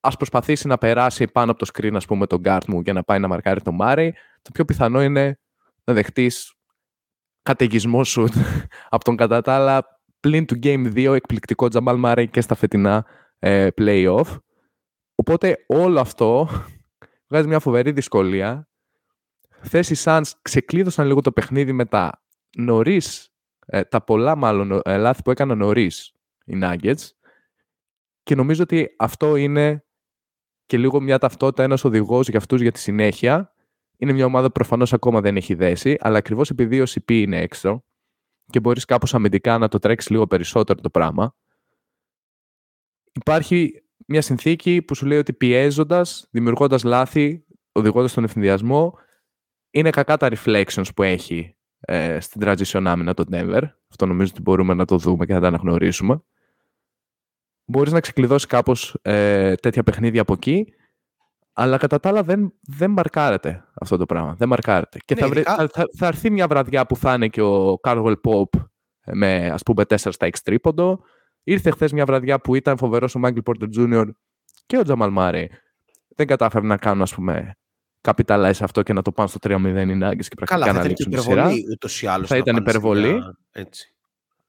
[0.00, 3.02] ας προσπαθήσει να περάσει πάνω από το screen, ας πούμε, τον guard μου για να
[3.02, 5.38] πάει να μαρκάρει τον Μάρι, το πιο πιθανό είναι
[5.84, 6.54] να δεχτείς
[7.42, 8.28] καταιγισμός σου
[8.94, 13.06] από τον κατά τα άλλα πλην του Game 2 εκπληκτικό Τζαμάλ Μάρι και στα φετινά
[13.38, 14.38] ε, play-off.
[15.14, 16.48] Οπότε όλο αυτό
[17.26, 18.68] βγάζει μια φοβερή δυσκολία.
[19.48, 22.22] Χθες οι Suns ξεκλείδωσαν λίγο το παιχνίδι με τα
[22.56, 23.32] νωρίς,
[23.88, 26.12] τα πολλά μάλλον ε, λάθη που έκαναν νωρίς
[26.44, 27.08] οι Nuggets
[28.22, 29.84] και νομίζω ότι αυτό είναι
[30.66, 33.54] και λίγο μια ταυτότητα, ένας οδηγός για αυτούς για τη συνέχεια.
[33.96, 37.40] Είναι μια ομάδα που προφανώς ακόμα δεν έχει δέσει, αλλά ακριβώς επειδή ο CP είναι
[37.40, 37.84] έξω
[38.50, 41.34] και μπορείς κάπως αμυντικά να το τρέξεις λίγο περισσότερο το πράγμα,
[43.12, 48.98] υπάρχει μια συνθήκη που σου λέει ότι πιέζοντας, δημιουργώντας λάθη, οδηγώντας τον ευθυνδιασμό,
[49.70, 53.62] είναι κακά τα reflections που έχει ε, στην transition άμυνα το Denver.
[53.90, 56.22] Αυτό νομίζω ότι μπορούμε να το δούμε και να τα αναγνωρίσουμε.
[57.64, 60.72] Μπορείς να ξεκλειδώσεις κάπως ε, τέτοια παιχνίδια από εκεί,
[61.52, 64.34] αλλά κατά τα άλλα δεν, δεν μαρκάρεται αυτό το πράγμα.
[64.34, 64.98] Δεν μαρκάρεται.
[65.04, 67.42] Και Ναι, θα, βρε- ειδικά- θα, θα, θα έρθει μια βραδιά που θα είναι και
[67.42, 68.60] ο Cardwell Pope
[69.12, 71.00] με ας πούμε 4 στα 6 τρίποντο.
[71.44, 74.08] Ήρθε χθες μια βραδιά που ήταν φοβερός ο Michael Porter Jr.
[74.66, 75.50] και ο Τζαμαλ Μάρι.
[76.16, 77.54] Δεν κατάφεραν να κάνουν, ας πούμε,
[78.00, 80.78] capitalize αυτό και να το πάνε στο 3-0 οι Nuggets και πρακτικά Καλά, θα να
[80.78, 81.34] ήταν και λήξουν τη σειρά.
[81.42, 82.28] υπερβολή ούτως ή άλλως.
[82.28, 83.12] Θα να ήταν πάνε σε υπερβολή.
[83.12, 83.94] μια- Έτσι.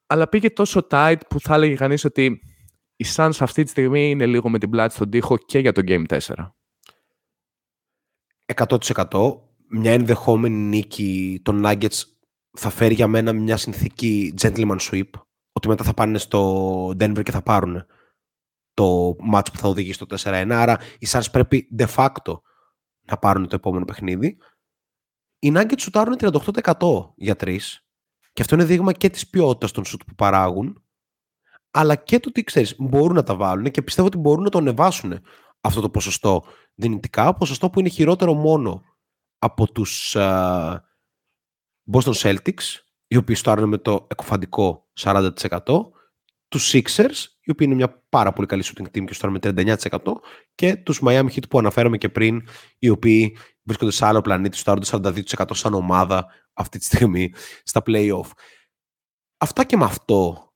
[0.07, 2.39] Αλλά πήγε τόσο tight που θα έλεγε κανείς ότι
[2.95, 5.81] οι Suns αυτή τη στιγμή είναι λίγο με την πλάτη στον τοίχο και για το
[5.85, 6.55] Game 4.
[8.55, 12.01] 100% μια ενδεχόμενη νίκη των Nuggets
[12.57, 15.09] θα φέρει για μένα μια συνθήκη gentleman sweep
[15.55, 17.85] ότι μετά θα πάνε στο Denver και θα πάρουν
[18.73, 22.39] το match που θα οδηγήσει στο 4-1 άρα οι Suns πρέπει de facto
[23.01, 24.37] να πάρουν το επόμενο παιχνίδι.
[25.39, 27.57] Οι Nuggets σουτάρουν 38% για 3
[28.33, 30.83] και αυτό είναι δείγμα και της ποιότητας των σουτ που παράγουν
[31.71, 34.57] αλλά και το τι ξέρεις μπορούν να τα βάλουν και πιστεύω ότι μπορούν να το
[34.57, 35.19] ανεβάσουν
[35.61, 36.43] αυτό το ποσοστό
[36.73, 38.83] δυνητικά, ποσοστό που είναι χειρότερο μόνο
[39.37, 40.83] από τους α,
[41.91, 45.31] Boston Celtics, οι οποίοι στάρουν με το εκοφαντικό 40%,
[46.47, 49.97] τους Sixers, οι οποίοι είναι μια πάρα πολύ καλή shooting team και στάρουν με 39%,
[50.55, 52.47] και τους Miami Heat που αναφέραμε και πριν,
[52.79, 57.33] οι οποίοι βρίσκονται σε άλλο πλανήτη, στάρουν 42% σαν ομάδα αυτή τη στιγμή
[57.63, 58.29] στα play-off.
[59.37, 60.51] Αυτά και με αυτό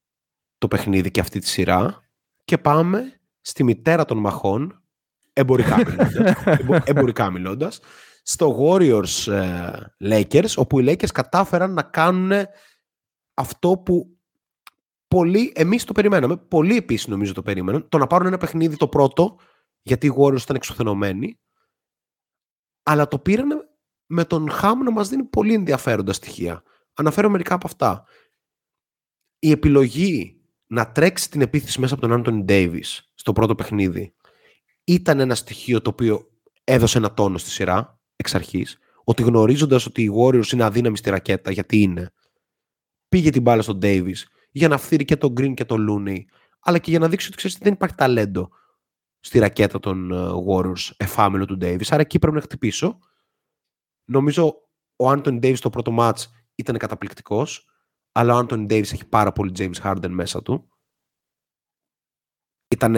[0.58, 2.04] το παιχνίδι και αυτή τη σειρά.
[2.44, 4.84] Και πάμε στη μητέρα των μαχών
[5.34, 7.80] εμπορικά μιλώντας, εμπο- εμπορικά μιλώντας,
[8.32, 12.32] στο Warriors ε, Lakers, όπου οι Lakers κατάφεραν να κάνουν
[13.34, 14.18] αυτό που
[15.08, 18.88] πολλοί, εμείς το περιμέναμε, πολλοί επίσης νομίζω το περίμεναν, το να πάρουν ένα παιχνίδι το
[18.88, 19.40] πρώτο,
[19.82, 21.40] γιατί οι Warriors ήταν εξουθενωμένοι,
[22.84, 23.70] αλλά το πήραν
[24.06, 26.64] με τον Χάμ να μας δίνει πολύ ενδιαφέροντα στοιχεία.
[26.94, 28.06] Αναφέρω μερικά από αυτά.
[29.40, 34.16] Η επιλογή να τρέξει την επίθεση μέσα από τον Άντωνι Ντέιβις στο πρώτο παιχνίδι
[34.84, 36.32] ήταν ένα στοιχείο το οποίο
[36.64, 37.99] έδωσε ένα τόνο στη σειρά.
[38.20, 42.12] Εξ αρχής, ότι γνωρίζοντας ότι οι Warriors είναι αδύναμοι στη ρακέτα, γιατί είναι,
[43.08, 44.18] πήγε την μπάλα στον Davis
[44.52, 46.24] για να φθείρει και τον Green και τον Looney,
[46.60, 48.50] αλλά και για να δείξει ότι ξέρεις, δεν υπάρχει ταλέντο
[49.20, 51.86] στη ρακέτα των ε, Warriors εφάμιλο του Davis.
[51.90, 53.00] Άρα εκεί πρέπει να χτυπήσω.
[54.06, 56.24] Νομίζω ο Anthony Davis το πρώτο match
[56.56, 57.66] ήταν καταπληκτικός,
[58.12, 60.70] αλλά ο Anthony Davis έχει πάρα πολύ James Harden μέσα του.
[62.68, 62.96] Ήταν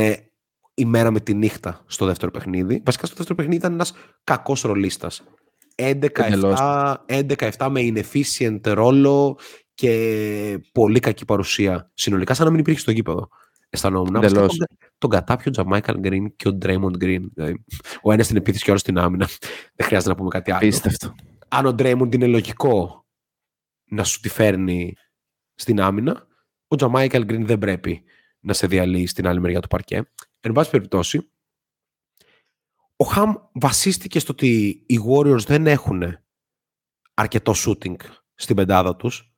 [0.82, 2.82] η μέρα με τη νύχτα στο δεύτερο παιχνίδι.
[2.86, 5.23] Βασικά στο δεύτερο παιχνίδι ήταν ένας κακός ρολίστας.
[5.75, 9.39] 11-7 με inefficient ρόλο
[9.73, 13.29] και πολύ κακή παρουσία συνολικά, σαν να μην υπήρχε στο γήπεδο.
[13.69, 14.21] Αισθανόμουν.
[14.21, 14.49] Τον,
[14.97, 17.29] τον κατάπιο Τζαμάικαλ Γκριν και ο Ντρέιμοντ Γκριν.
[17.34, 17.65] Δηλαδή,
[18.01, 19.27] ο ένας στην επίθεση και ο άλλος στην άμυνα.
[19.75, 20.59] Δεν χρειάζεται να πούμε κάτι άλλο.
[20.59, 21.15] Πίστευτο.
[21.47, 23.05] Αν ο Ντρέιμοντ είναι λογικό
[23.86, 24.93] να σου τη φέρνει
[25.55, 26.27] στην άμυνα,
[26.67, 28.03] ο Τζαμάικαλ Γκριν δεν πρέπει
[28.39, 30.03] να σε διαλύει στην άλλη μεριά του παρκέ.
[30.41, 31.31] Εν πάση περιπτώσει,
[32.95, 36.03] ο Χαμ βασίστηκε στο ότι οι Warriors δεν έχουν
[37.13, 37.95] αρκετό shooting
[38.35, 39.35] στην πεντάδα τους.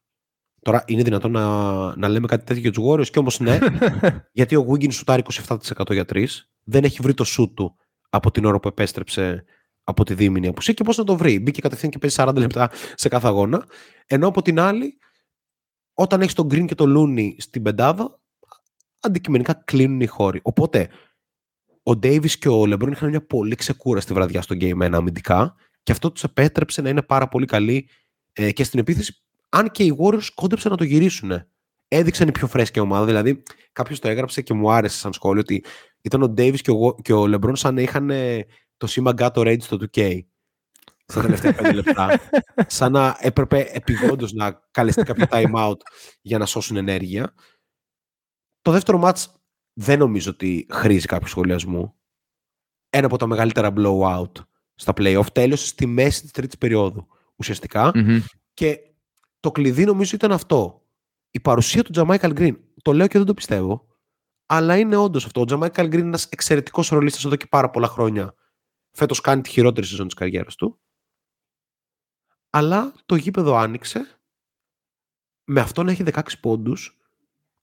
[0.61, 3.59] Τώρα είναι δυνατόν να, να λέμε κάτι τέτοιο για τους Warriors και όμως ναι,
[4.31, 6.25] γιατί ο Wiggins σουτάρει 27% για 3,
[6.63, 7.77] δεν έχει βρει το shoot του
[8.09, 9.45] από την ώρα που επέστρεψε
[9.83, 11.39] από τη δίμηνη απουσία και πώς να το βρει.
[11.39, 13.65] Μπήκε κατευθείαν και παίζει 40 λεπτά σε κάθε αγώνα.
[14.05, 14.97] Ενώ από την άλλη,
[15.93, 18.21] όταν έχεις τον Green και τον Looney στην πεντάδα,
[19.03, 20.39] αντικειμενικά κλείνουν οι χώροι.
[20.43, 20.89] Οπότε,
[21.83, 25.91] ο Ντέιβις και ο Λεμπρόν είχαν μια πολύ ξεκούραστη βραδιά στο Game 1 αμυντικά και
[25.91, 27.89] αυτό τους επέτρεψε να είναι πάρα πολύ καλοί
[28.33, 29.23] ε, και στην επίθεση.
[29.49, 31.43] Αν και οι Warriors κόντεψαν να το γυρίσουν.
[31.87, 33.05] Έδειξαν η πιο φρέσκια ομάδα.
[33.05, 35.63] Δηλαδή, κάποιος το έγραψε και μου άρεσε σαν σχόλιο ότι
[36.01, 38.11] ήταν ο Ντέιβις και, ο, και ο Λεμπρόν σαν να είχαν
[38.77, 40.19] το σήμα Gato Rage στο 2K
[41.05, 42.19] στα τελευταία πέντε λεπτά.
[42.67, 45.77] σαν να έπρεπε επιγόντως να καλεστεί κάποιο time out
[46.21, 47.33] για να σώσουν ενέργεια.
[48.63, 49.33] Το δεύτερο μάτς
[49.73, 51.95] δεν νομίζω ότι χρήζει κάποιο σχολιασμού.
[52.89, 54.31] Ένα από τα μεγαλύτερα blowout
[54.75, 57.07] στα playoff τέλειωσε στη μέση της τρίτης περίοδου
[58.53, 58.79] και
[59.39, 60.87] το κλειδί νομίζω ήταν αυτό.
[61.29, 62.59] Η παρουσία του Τζαμάικαλ Γκριν.
[62.81, 63.87] Το λέω και δεν το πιστεύω.
[64.45, 65.41] Αλλά είναι όντως αυτό.
[65.41, 68.35] Ο Τζαμάικαλ Γκριν είναι ένας εξαιρετικός ρολίστας εδώ και πάρα πολλά χρόνια.
[68.91, 70.81] Φέτος κάνει τη χειρότερη σεζόν της καριέρας του.
[72.49, 74.19] Αλλά το γήπεδο άνοιξε
[75.43, 77.02] με αυτό να έχει 16 πόντους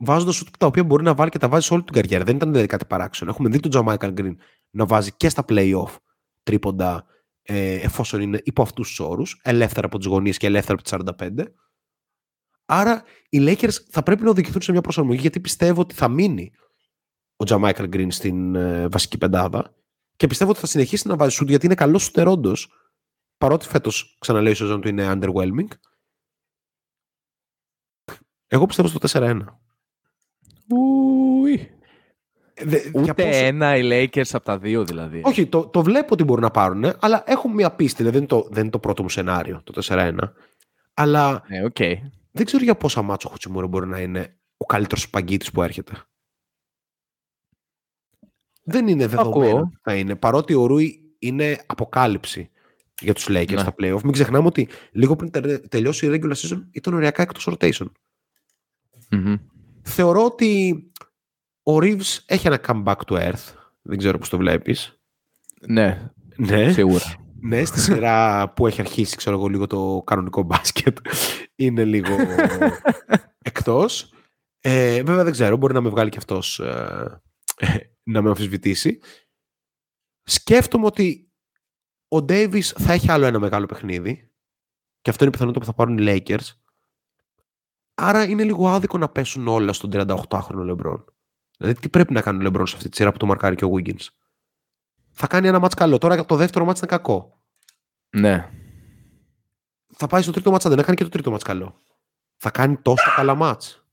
[0.00, 2.24] βάζοντας σουτ τα οποία μπορεί να βάλει και τα βάζει σε όλη την καριέρα.
[2.24, 3.30] Δεν ήταν δηλαδή κάτι παράξενο.
[3.30, 4.38] Έχουμε δει τον Τζαμάικαλ Γκριν
[4.70, 5.96] να βάζει και στα playoff
[6.42, 7.06] τρίποντα
[7.42, 11.14] ε, εφόσον είναι υπό αυτούς τους όρους, ελεύθερα από τις γωνίες και ελεύθερα από τις
[11.28, 11.44] 45.
[12.64, 16.52] Άρα οι Lakers θα πρέπει να οδηγηθούν σε μια προσαρμογή γιατί πιστεύω ότι θα μείνει
[17.36, 19.74] ο Τζαμάικαλ Γκριν στην ε, βασική πεντάδα
[20.16, 22.52] και πιστεύω ότι θα συνεχίσει να βάζει σουτ γιατί είναι καλός σουτερόντο
[23.36, 25.68] παρότι φέτος ξαναλέω η σεζόν του είναι underwhelming.
[28.46, 29.59] Εγώ πιστεύω στο 4-1.
[30.70, 31.70] Ουι.
[32.94, 35.20] Ούτε ένα οι Lakers από τα δύο δηλαδή.
[35.24, 38.02] Όχι, το, το βλέπω ότι μπορούν να πάρουν, αλλά έχουν μια πίστη.
[38.02, 40.16] Δηλαδή δεν είναι το, δεν είναι το πρώτο μου σενάριο, το 4-1.
[40.94, 41.94] Αλλά ναι, okay.
[42.30, 45.92] δεν ξέρω για πόσα μάτσο ο Χουτσιμούρο μπορεί να είναι ο καλύτερος σπαγκίτης που έρχεται.
[48.62, 50.16] Δεν είναι δεδομένο ότι θα είναι.
[50.16, 52.50] Παρότι ο Ρούι είναι αποκάλυψη
[53.00, 53.58] για τους Lakers ναι.
[53.58, 54.00] στα playoff.
[54.02, 55.30] Μην ξεχνάμε ότι λίγο πριν
[55.68, 57.86] τελειώσει η regular season ήταν οριακά εκτός rotation.
[59.10, 59.38] Mm-hmm
[59.90, 60.82] θεωρώ ότι
[61.62, 63.54] ο Reeves έχει ένα comeback to earth.
[63.82, 65.00] Δεν ξέρω πώς το βλέπεις.
[65.68, 66.72] Ναι, ναι.
[66.72, 67.14] σίγουρα.
[67.42, 70.98] Ναι, στη σειρά που έχει αρχίσει, ξέρω εγώ, λίγο το κανονικό μπάσκετ,
[71.54, 72.16] είναι λίγο
[73.50, 74.12] εκτός.
[74.60, 77.22] Ε, βέβαια δεν ξέρω, μπορεί να με βγάλει και αυτός ε,
[78.02, 78.98] να με αμφισβητήσει.
[80.22, 81.30] Σκέφτομαι ότι
[82.08, 84.30] ο Davis θα έχει άλλο ένα μεγάλο παιχνίδι
[85.00, 86.59] και αυτό είναι η πιθανότητα που θα πάρουν οι Lakers
[87.94, 91.04] Άρα είναι λίγο άδικο να πέσουν όλα στον 38χρονο Λεμπρόν.
[91.58, 93.64] Δηλαδή, τι πρέπει να κάνει ο Λεμπρόν σε αυτή τη σειρά που το μαρκάρει και
[93.64, 94.06] ο Wiggins;
[95.10, 95.98] Θα κάνει ένα μάτς καλό.
[95.98, 97.40] Τώρα το δεύτερο μάτς είναι κακό.
[98.10, 98.50] Ναι.
[99.96, 101.82] Θα πάει στο τρίτο μάτς, δεν έκανε και το τρίτο μάτς καλό.
[102.36, 103.84] Θα κάνει τόσο καλά μάτς.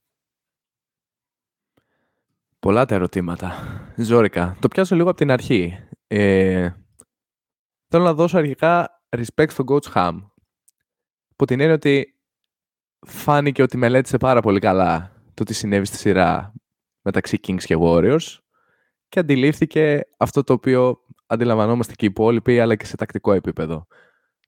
[2.60, 3.54] Πολλά τα ερωτήματα.
[3.98, 4.58] Ζόρικα.
[4.60, 5.88] Το πιάσω λίγο από την αρχή.
[6.08, 6.70] Ε,
[7.88, 10.18] θέλω να δώσω αρχικά respect στον coach Ham.
[11.36, 12.17] Που την έννοια ότι
[13.00, 16.54] φάνηκε ότι μελέτησε πάρα πολύ καλά το τι συνέβη στη σειρά
[17.02, 18.38] μεταξύ Kings και Warriors
[19.10, 23.88] και αντιλήφθηκε αυτό το οποίο αντιλαμβανόμαστε και οι υπόλοιποι αλλά και σε τακτικό επίπεδο.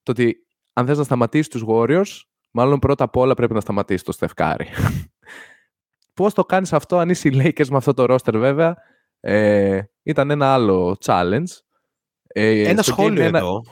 [0.04, 0.36] Το ότι
[0.74, 2.22] αν θες να σταματήσεις τους Warriors,
[2.52, 4.68] μάλλον πρώτα απ' όλα πρέπει να σταματήσεις το Στεφκάρη.
[6.14, 8.78] Πώς το κάνεις αυτό αν είσαι οι Lakers με αυτό το roster βέβαια,
[9.20, 11.50] ε, ήταν ένα άλλο challenge.
[12.28, 13.64] Ε, ένα σχόλιο εδώ,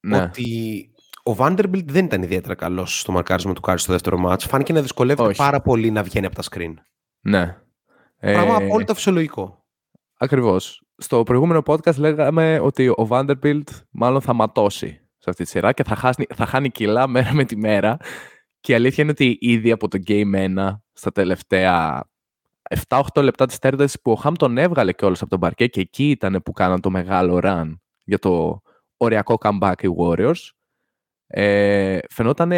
[0.00, 0.22] ναι.
[0.22, 0.90] ότι
[1.26, 4.44] ο Vanderbilt δεν ήταν ιδιαίτερα καλός στο μαρκάρισμα του Κάρι στο δεύτερο ματς.
[4.44, 6.74] Φάνηκε να δυσκολεύεται πάρα πολύ να βγαίνει από τα screen.
[7.20, 7.56] Ναι.
[8.20, 8.64] Πράγμα ε...
[8.64, 9.64] απόλυτα φυσιολογικό.
[10.18, 10.82] Ακριβώς.
[10.96, 15.84] Στο προηγούμενο podcast λέγαμε ότι ο Vanderbilt μάλλον θα ματώσει σε αυτή τη σειρά και
[15.84, 17.96] θα, χάσει, θα χάνει κιλά μέρα με τη μέρα.
[18.60, 22.04] Και η αλήθεια είναι ότι ήδη από το Game 1 στα τελευταία
[22.88, 26.10] 7-8 λεπτά της τέταρτης που ο Χαμ τον έβγαλε κιόλας από τον παρκέ και εκεί
[26.10, 27.72] ήταν που κάναν το μεγάλο run
[28.04, 28.60] για το
[28.96, 30.50] οριακό comeback οι Warriors.
[31.26, 32.52] Ε, φαινόταν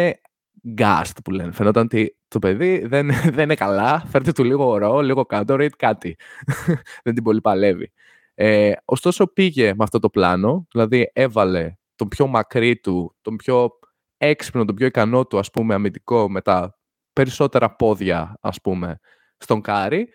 [0.67, 1.51] γκάστ που λένε.
[1.51, 6.15] Φαινόταν ότι το παιδί δεν, δεν είναι καλά, φέρτε του λίγο ωρό, λίγο κάτω, κάτι.
[7.03, 7.91] δεν την πολύ παλεύει.
[8.33, 13.69] Ε, ωστόσο πήγε με αυτό το πλάνο, δηλαδή έβαλε τον πιο μακρύ του, τον πιο
[14.17, 16.77] έξυπνο, τον πιο ικανό του, ας πούμε, αμυντικό με τα
[17.13, 18.99] περισσότερα πόδια, ας πούμε,
[19.37, 20.09] στον Κάρι.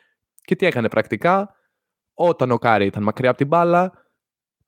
[0.44, 1.54] Και τι έκανε πρακτικά,
[2.14, 3.92] όταν ο Κάρι ήταν μακριά από την μπάλα,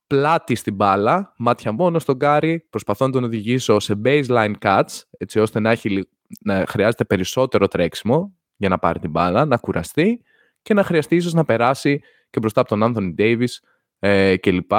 [0.07, 5.39] πλάτη στην μπάλα, μάτια μόνο στον Κάρι, προσπαθώ να τον οδηγήσω σε baseline cuts, έτσι
[5.39, 10.21] ώστε να, έχει, να χρειάζεται περισσότερο τρέξιμο για να πάρει την μπάλα, να κουραστεί
[10.61, 13.53] και να χρειαστεί ίσως να περάσει και μπροστά από τον Anthony Davis
[13.99, 14.71] ε, κλπ.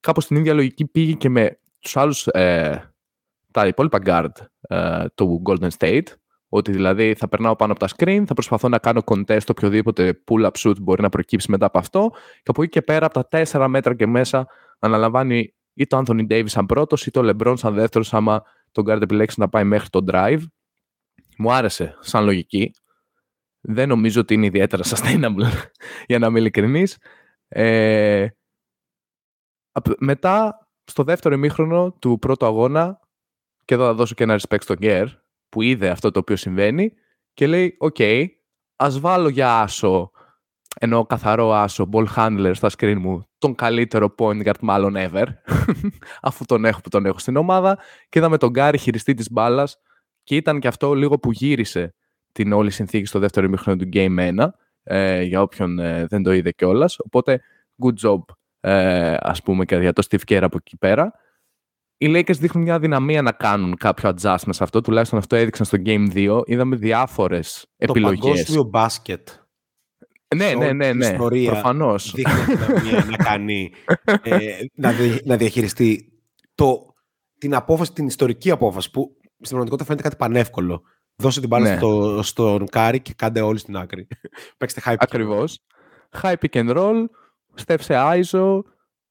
[0.00, 2.92] Κάπως την ίδια λογική πήγε και με τους άλλους, ε,
[3.50, 6.06] τα υπόλοιπα guard ε, του Golden State,
[6.56, 10.50] ότι δηλαδή θα περνάω πάνω από τα screen, θα προσπαθώ να κάνω contest οποιοδήποτε pull-up
[10.58, 13.66] shoot μπορεί να προκύψει μετά από αυτό και από εκεί και πέρα από τα 4
[13.68, 14.46] μέτρα και μέσα
[14.78, 18.42] αναλαμβάνει ή το Anthony Davis σαν πρώτος ή το LeBron σαν δεύτερος άμα
[18.72, 20.40] τον guard επιλέξει να πάει μέχρι το drive.
[21.38, 22.70] Μου άρεσε σαν λογική.
[23.60, 25.44] Δεν νομίζω ότι είναι ιδιαίτερα sustainable
[26.08, 26.98] για να είμαι ειλικρινής.
[27.48, 28.26] Ε,
[29.98, 33.00] μετά στο δεύτερο ημίχρονο του πρώτου αγώνα,
[33.64, 35.08] και εδώ θα δώσω και ένα respect στον Κερ,
[35.54, 36.92] που είδε αυτό το οποίο συμβαίνει
[37.34, 38.26] και λέει, ok, okay,
[38.76, 40.10] ας βάλω για άσο,
[40.80, 45.26] ένα καθαρό άσο, ball handler στα screen μου, τον καλύτερο point guard μάλλον ever,
[46.28, 47.78] αφού τον έχω που τον έχω στην ομάδα,
[48.08, 49.76] και είδαμε τον Κάρι χειριστή της μπάλας
[50.22, 51.94] και ήταν και αυτό λίγο που γύρισε
[52.32, 54.46] την όλη συνθήκη στο δεύτερο ημίχρονο του Game 1,
[54.82, 56.96] ε, για όποιον ε, δεν το είδε κιόλας.
[56.98, 57.40] Οπότε,
[57.84, 58.18] good job
[58.60, 61.12] ε, ας πούμε και για το Steve Kerr από εκεί πέρα.
[62.04, 65.78] Οι Lakers δείχνουν μια αδυναμία να κάνουν κάποιο adjustment σε αυτό, τουλάχιστον αυτό έδειξαν στο
[65.84, 66.40] Game 2.
[66.44, 68.20] Είδαμε διάφορες επιλογές.
[68.20, 69.28] Το παγκόσμιο μπάσκετ.
[70.36, 72.12] Ναι, ναι, ναι, ναι, ιστορία προφανώς.
[72.14, 73.72] Δείχνει αδυναμία να κάνει,
[74.22, 74.92] ε, να,
[75.24, 76.12] να διαχειριστεί
[76.54, 76.94] το,
[77.38, 80.82] την απόφαση, την ιστορική απόφαση που στην πραγματικότητα φαίνεται κάτι πανεύκολο.
[81.16, 81.76] Δώσε την μπάλα ναι.
[81.76, 84.06] στο, στον Κάρι και κάντε όλοι στην άκρη.
[84.58, 84.96] Παίξτε high pick.
[84.98, 85.60] Ακριβώς.
[86.22, 87.04] High pick and roll,
[87.54, 88.60] στέψε ISO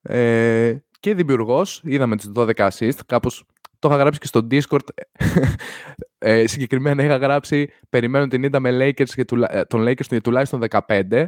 [0.01, 1.82] ε, και δημιουργός.
[1.84, 2.97] Είδαμε τι 12 assist.
[3.06, 3.43] Κάπως
[3.80, 4.88] το είχα γράψει και στο Discord.
[6.18, 10.64] ε, συγκεκριμένα είχα γράψει Περιμένω την ήττα με Lakers και ε, τον Lakers για τουλάχιστον
[10.70, 11.26] 15.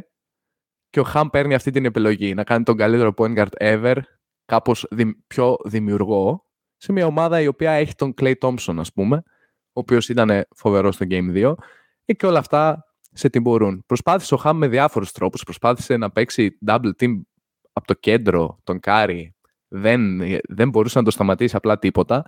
[0.90, 3.96] Και ο Χαμ παίρνει αυτή την επιλογή να κάνει τον καλύτερο point guard ever,
[4.44, 4.88] κάπως
[5.26, 6.46] πιο δημιουργό,
[6.76, 9.16] σε μια ομάδα η οποία έχει τον Clay Thompson, ας πούμε,
[9.66, 11.54] ο οποίος ήταν φοβερός στο Game 2.
[12.16, 13.84] Και όλα αυτά σε τιμωρούν.
[13.86, 15.42] Προσπάθησε ο Χαμ με διάφορους τρόπους.
[15.42, 17.20] Προσπάθησε να παίξει double team
[17.72, 19.35] από το κέντρο, τον Κάρι.
[19.68, 22.24] Δεν, δεν μπορούσε να το σταματήσει απλά τίποτα.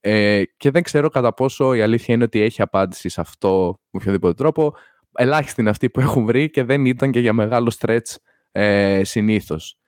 [0.00, 4.00] Ε, και δεν ξέρω κατά πόσο η αλήθεια είναι ότι έχει απάντηση σε αυτό με
[4.00, 4.74] οποιοδήποτε τρόπο.
[5.12, 8.14] Ελάχιστοι είναι αυτοί που έχουν βρει και δεν ήταν και για μεγάλο stretch
[8.52, 9.78] ε, συνήθως.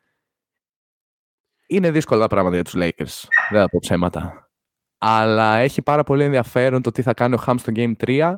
[1.67, 3.29] Είναι δύσκολα πράγματα για τους Lakers.
[3.51, 4.51] Δεν θα πω ψέματα.
[4.99, 8.35] Αλλά έχει πάρα πολύ ενδιαφέρον το τι θα κάνει ο Χαμ στο Game 3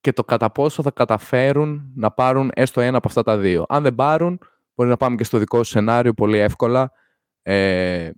[0.00, 3.64] και το κατά πόσο θα καταφέρουν να πάρουν έστω ένα από αυτά τα δύο.
[3.68, 4.38] Αν δεν πάρουν,
[4.74, 6.92] μπορεί να πάμε και στο δικό σου σενάριο πολύ εύκολα.
[7.50, 8.10] Ε,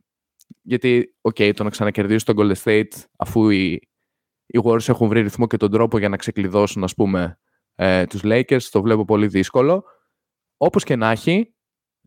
[0.63, 3.73] γιατί, ok, okay, το να ξανακερδίσει τον Golden State αφού οι,
[4.47, 7.39] οι Warriors έχουν βρει ρυθμό και τον τρόπο για να ξεκλειδώσουν, ας πούμε,
[7.75, 9.85] ε, τους Lakers, το βλέπω πολύ δύσκολο.
[10.57, 11.55] Όπως και να έχει,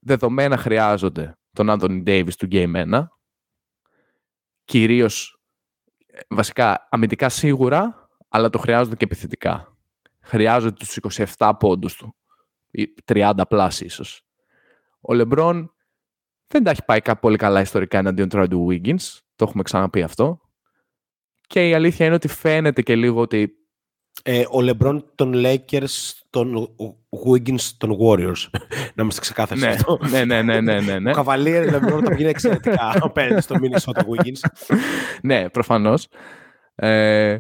[0.02, 3.04] δεδομένα χρειάζονται τον Anthony Davis του Game 1.
[4.64, 5.42] Κυρίως,
[6.06, 9.78] ε, βασικά, αμυντικά σίγουρα, αλλά το χρειάζονται και επιθετικά.
[10.22, 10.98] Χρειάζονται τους
[11.38, 12.16] 27 πόντους του.
[13.06, 14.26] 30 plus ίσως.
[15.02, 15.73] Ο Λεμπρόν
[16.54, 19.18] δεν τα έχει πάει πολύ καλά ιστορικά εναντίον τώρα του Wiggins.
[19.36, 20.39] Το έχουμε ξαναπεί αυτό.
[21.47, 23.54] Και η αλήθεια είναι ότι φαίνεται και λίγο ότι...
[24.24, 26.76] Ε, ο Λεμπρόν των Lakers, τον
[27.28, 28.49] Wiggins των Warriors.
[28.95, 29.99] να είμαστε ξεκάθαροι ναι, αυτό.
[30.10, 31.10] ναι, ναι, ναι, ναι, ναι, ναι.
[31.10, 34.76] Ο Καβαλίερ Λεμπρόν τον γίνει εξαιρετικά απέναντι στο Minnesota Wiggins.
[35.22, 36.08] ναι, προφανώς.
[36.76, 37.38] Ε,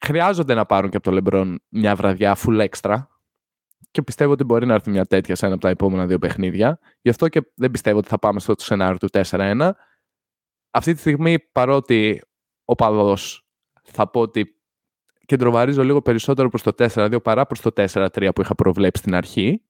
[0.00, 2.96] χρειάζονται να πάρουν και από το LeBron μια βραδιά full extra
[3.94, 6.78] και πιστεύω ότι μπορεί να έρθει μια τέτοια σε ένα από τα επόμενα δύο παιχνίδια.
[7.00, 9.70] Γι' αυτό και δεν πιστεύω ότι θα πάμε στο σενάριο του 4-1.
[10.70, 12.22] Αυτή τη στιγμή, παρότι
[12.64, 13.46] ο παδός
[13.82, 14.60] θα πω ότι
[15.26, 19.62] κεντροβαρίζω λίγο περισσότερο προς το 4-2 παρά προς το 4-3 που είχα προβλέψει στην αρχή.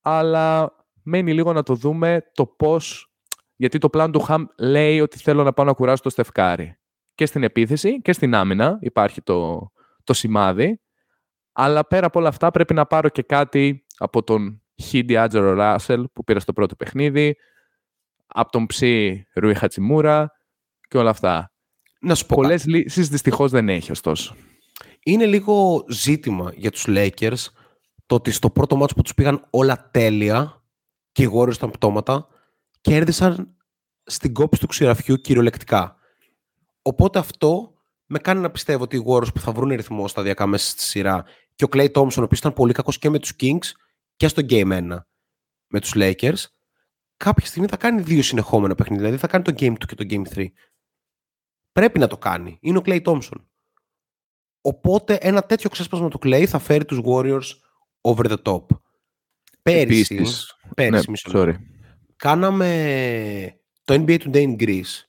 [0.00, 3.10] Αλλά μένει λίγο να το δούμε το πώς...
[3.56, 6.78] Γιατί το πλάνο του Χαμ λέει ότι θέλω να πάω να κουράσω το Στεφκάρι
[7.14, 9.70] και στην επίθεση και στην άμυνα υπάρχει το,
[10.04, 10.80] το σημάδι.
[11.58, 16.08] Αλλά πέρα από όλα αυτά πρέπει να πάρω και κάτι από τον Χίντι Άτζερο Ράσελ
[16.12, 17.36] που πήρα στο πρώτο παιχνίδι,
[18.26, 20.32] από τον Ψή Ρουί Χατσιμούρα,
[20.88, 21.52] και όλα αυτά.
[22.00, 24.36] Να σου πω Πολλές λύσεις δυστυχώς δεν έχει ωστόσο.
[25.02, 27.46] Είναι λίγο ζήτημα για τους Lakers
[28.06, 30.62] το ότι στο πρώτο μάτσο που τους πήγαν όλα τέλεια
[31.12, 32.26] και οι Warriors ήταν πτώματα,
[32.80, 33.56] κέρδισαν
[34.04, 35.96] στην κόψη του ξηραφιού κυριολεκτικά.
[36.82, 37.76] Οπότε αυτό
[38.06, 41.24] με κάνει να πιστεύω ότι οι Warriors που θα βρουν ρυθμό σταδιακά μέσα στη σειρά
[41.56, 43.70] και ο Clay Thompson, ο οποίος ήταν πολύ κακός και με τους Kings
[44.16, 44.98] και στο Game 1
[45.66, 46.44] με τους Lakers,
[47.16, 49.04] κάποια στιγμή θα κάνει δύο συνεχόμενα παιχνίδια.
[49.04, 50.46] Δηλαδή θα κάνει το Game 2 και το Game 3.
[51.72, 52.58] Πρέπει να το κάνει.
[52.60, 53.44] Είναι ο Clay Thompson.
[54.60, 57.46] Οπότε ένα τέτοιο ξέσπασμα του Clay θα φέρει τους Warriors
[58.00, 58.66] over the top.
[59.62, 61.46] Πέρυσι, Επίσης, πέρυσι ναι, μισό sorry.
[61.46, 61.62] λεπτό,
[62.16, 65.02] κάναμε το NBA Today in Greece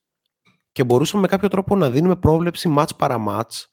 [0.72, 3.66] και μπορούσαμε με κάποιο τρόπο να δίνουμε πρόβλεψη match παρά match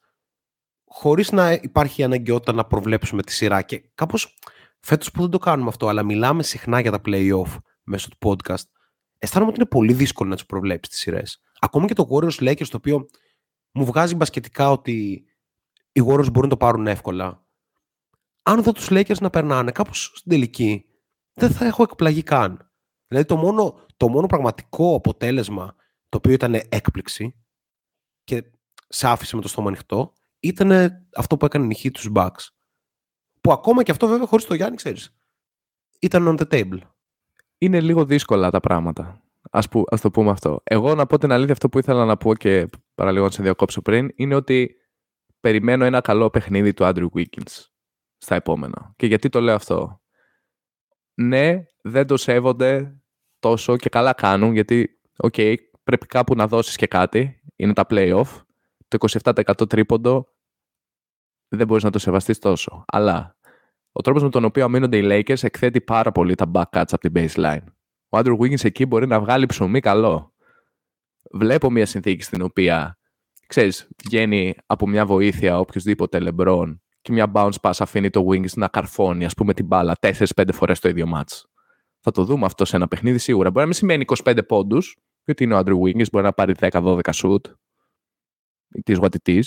[0.97, 4.37] χωρίς να υπάρχει αναγκαιότητα να προβλέψουμε τη σειρά και κάπως
[4.79, 8.63] φέτος που δεν το κάνουμε αυτό αλλά μιλάμε συχνά για τα play-off μέσω του podcast
[9.17, 11.41] αισθάνομαι ότι είναι πολύ δύσκολο να τις προβλέψεις τις σειρές.
[11.59, 13.05] Ακόμα και το Warriors Lakers το οποίο
[13.71, 15.25] μου βγάζει μπασκετικά ότι
[15.91, 17.45] οι Warriors μπορούν να το πάρουν εύκολα.
[18.43, 20.85] Αν δω τους Lakers να περνάνε κάπως στην τελική
[21.33, 22.71] δεν θα έχω εκπλαγεί καν.
[23.07, 25.75] Δηλαδή το μόνο, το μόνο πραγματικό αποτέλεσμα
[26.09, 27.35] το οποίο ήταν έκπληξη
[28.23, 28.43] και
[28.87, 30.13] σε άφησε με το στόμα ανοιχτό
[30.47, 32.47] ήταν αυτό που έκανε νυχή τους Bucks.
[33.41, 35.15] Που ακόμα και αυτό βέβαια χωρίς το Γιάννη ξέρεις.
[36.01, 36.79] Ήταν on the table.
[37.57, 39.21] είναι λίγο δύσκολα τα πράγματα.
[39.51, 40.61] Ας, που, ας το πούμε αυτό.
[40.63, 43.81] Εγώ να πω την αλήθεια αυτό που ήθελα να πω και παραλίγο να σε διακόψω
[43.81, 44.75] πριν είναι ότι
[45.39, 47.65] περιμένω ένα καλό παιχνίδι του Andrew Wiggins
[48.17, 48.93] στα επόμενα.
[48.95, 50.01] Και γιατί το λέω αυτό;
[51.13, 52.99] Ναι, δεν το σέβονται
[53.39, 55.35] τόσο και καλά κάνουν γιατί, οκ,
[55.83, 57.41] πρέπει κάπου να δώσεις και κάτι.
[57.55, 58.41] Είναι τα play-off.
[58.87, 58.97] Το
[59.35, 60.34] 27% τρίποντο
[61.47, 62.83] δεν μπορείς να το σεβαστείς τόσο.
[62.87, 63.35] Αλλά
[63.91, 66.97] ο τρόπος με τον οποίο αμήνονται οι Lakers εκθέτει πάρα πολύ τα back cuts από
[66.97, 67.63] την baseline.
[68.09, 70.33] Ο Andrew Wiggins εκεί μπορεί να βγάλει ψωμί καλό.
[71.31, 72.97] Βλέπω μια συνθήκη στην οποία,
[73.47, 78.67] ξέρεις, βγαίνει από μια βοήθεια οποιοδήποτε LeBron και μια bounce pass αφήνει το Wiggins να
[78.67, 81.41] καρφώνει, ας πούμε, την μπάλα 4-5 φορές το ίδιο match.
[81.99, 83.49] Θα το δούμε αυτό σε ένα παιχνίδι σίγουρα.
[83.49, 86.99] Μπορεί να μην σημαίνει 25 πόντους, γιατί είναι ο Andrew Wiggins, μπορεί να πάρει 10-12
[87.13, 87.41] shoot,
[88.83, 89.43] της what it is,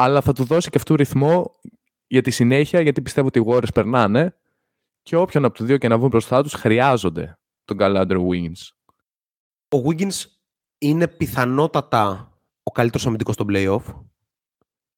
[0.00, 1.54] αλλά θα του δώσει και αυτού ρυθμό
[2.06, 4.36] για τη συνέχεια, γιατί πιστεύω ότι οι Warriors περνάνε
[5.02, 8.68] και όποιον από τους δύο και να βγουν μπροστά τους χρειάζονται τον καλό Andrew Wiggins.
[9.68, 10.24] Ο Wiggins
[10.78, 12.32] είναι πιθανότατα
[12.62, 13.82] ο καλύτερος αμυντικός στο playoff.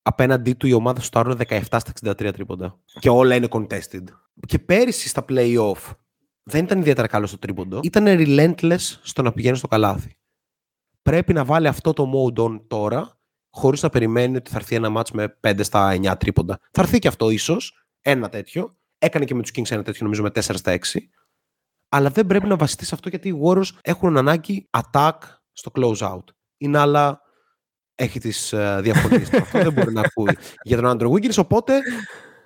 [0.02, 2.80] Απέναντί του η ομάδα σου τάρουν 17 στα 63 τρίποντα.
[2.84, 4.04] Και όλα είναι contested.
[4.46, 5.94] Και πέρυσι στα playoff
[6.42, 7.80] δεν ήταν ιδιαίτερα καλό στο τρίποντο.
[7.82, 10.16] Ήταν relentless στο να πηγαίνεις στο καλάθι.
[11.02, 13.19] Πρέπει να βάλει αυτό το mode on τώρα,
[13.50, 16.58] χωρίς να περιμένει ότι θα έρθει ένα match με 5 στα 9 τρίποντα.
[16.70, 18.76] Θα έρθει και αυτό ίσως, ένα τέτοιο.
[18.98, 20.78] Έκανε και με τους Kings ένα τέτοιο, νομίζω με 4 στα 6.
[21.88, 25.16] Αλλά δεν πρέπει να βασιστείς σε αυτό γιατί οι Warriors έχουν ανάγκη attack
[25.52, 26.24] στο close out.
[26.56, 27.20] Είναι άλλα
[28.00, 29.36] έχει τις uh, διαφωνίε του.
[29.36, 31.36] Αυτό δεν μπορεί να ακούει για τον Andrew Wiggins.
[31.36, 31.80] Οπότε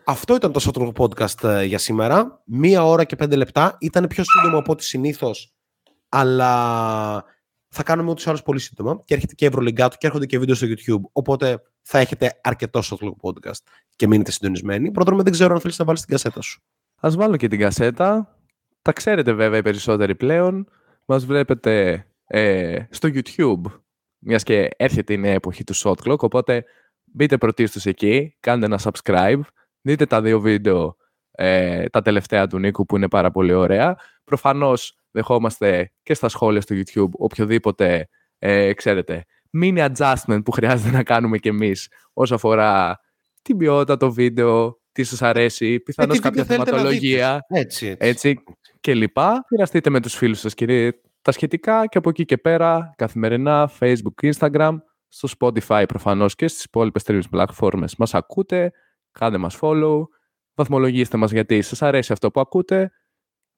[0.04, 2.42] αυτό ήταν το Shot Podcast ε, για σήμερα.
[2.44, 3.76] Μία ώρα και πέντε λεπτά.
[3.80, 5.54] Ήταν πιο σύντομο από ό,τι συνήθως,
[6.08, 7.24] αλλά
[7.74, 9.02] θα κάνουμε ούτως ή άλλως πολύ σύντομα.
[9.04, 11.02] Και έρχεται και Ευρωλυγκάτου και έρχονται και βίντεο στο YouTube.
[11.12, 13.62] Οπότε θα έχετε αρκετός Shot Podcast
[13.96, 14.90] και μείνετε συντονισμένοι.
[14.90, 16.62] Πρώτον, δεν ξέρω αν θέλεις να βάλεις την κασέτα σου.
[17.00, 18.38] Α βάλω και την κασέτα.
[18.82, 20.68] Τα ξέρετε βέβαια οι περισσότεροι πλέον.
[21.04, 23.60] Μας βλέπετε ε, στο YouTube,
[24.18, 26.64] μιας και έρχεται η νέα εποχή του Shot Clock, οπότε
[27.04, 29.40] μπείτε πρωτίστως εκεί, κάντε ένα subscribe,
[29.80, 30.96] δείτε τα δύο βίντεο
[31.30, 33.96] ε, τα τελευταία του Νίκου που είναι πάρα πολύ ωραία.
[34.24, 38.08] Προφανώς δεχόμαστε και στα σχόλια στο YouTube οποιοδήποτε,
[38.38, 39.24] ε, ξέρετε,
[39.62, 42.98] mini adjustment που χρειάζεται να κάνουμε κι εμείς όσο αφορά
[43.42, 47.86] την ποιότητα, το βίντεο, τι σας αρέσει, πιθανώς τι κάποια βίντεο θέλετε να θεματολογία, Έτσι,
[47.86, 48.08] έτσι.
[48.08, 48.42] έτσι
[48.80, 49.44] και λοιπά.
[49.50, 50.90] Μοιραστείτε με τους φίλους σας κύριε
[51.22, 54.76] τα σχετικά και από εκεί και πέρα καθημερινά Facebook, Instagram,
[55.08, 57.96] στο Spotify προφανώς και στις υπόλοιπες τρεις πλατφόρμες.
[57.96, 58.72] Μας ακούτε,
[59.12, 60.02] κάντε μας follow,
[60.54, 62.92] βαθμολογήστε μας γιατί σας αρέσει αυτό που ακούτε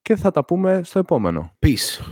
[0.07, 1.51] και θα τα πούμε στο επόμενο.
[1.65, 2.03] Peace.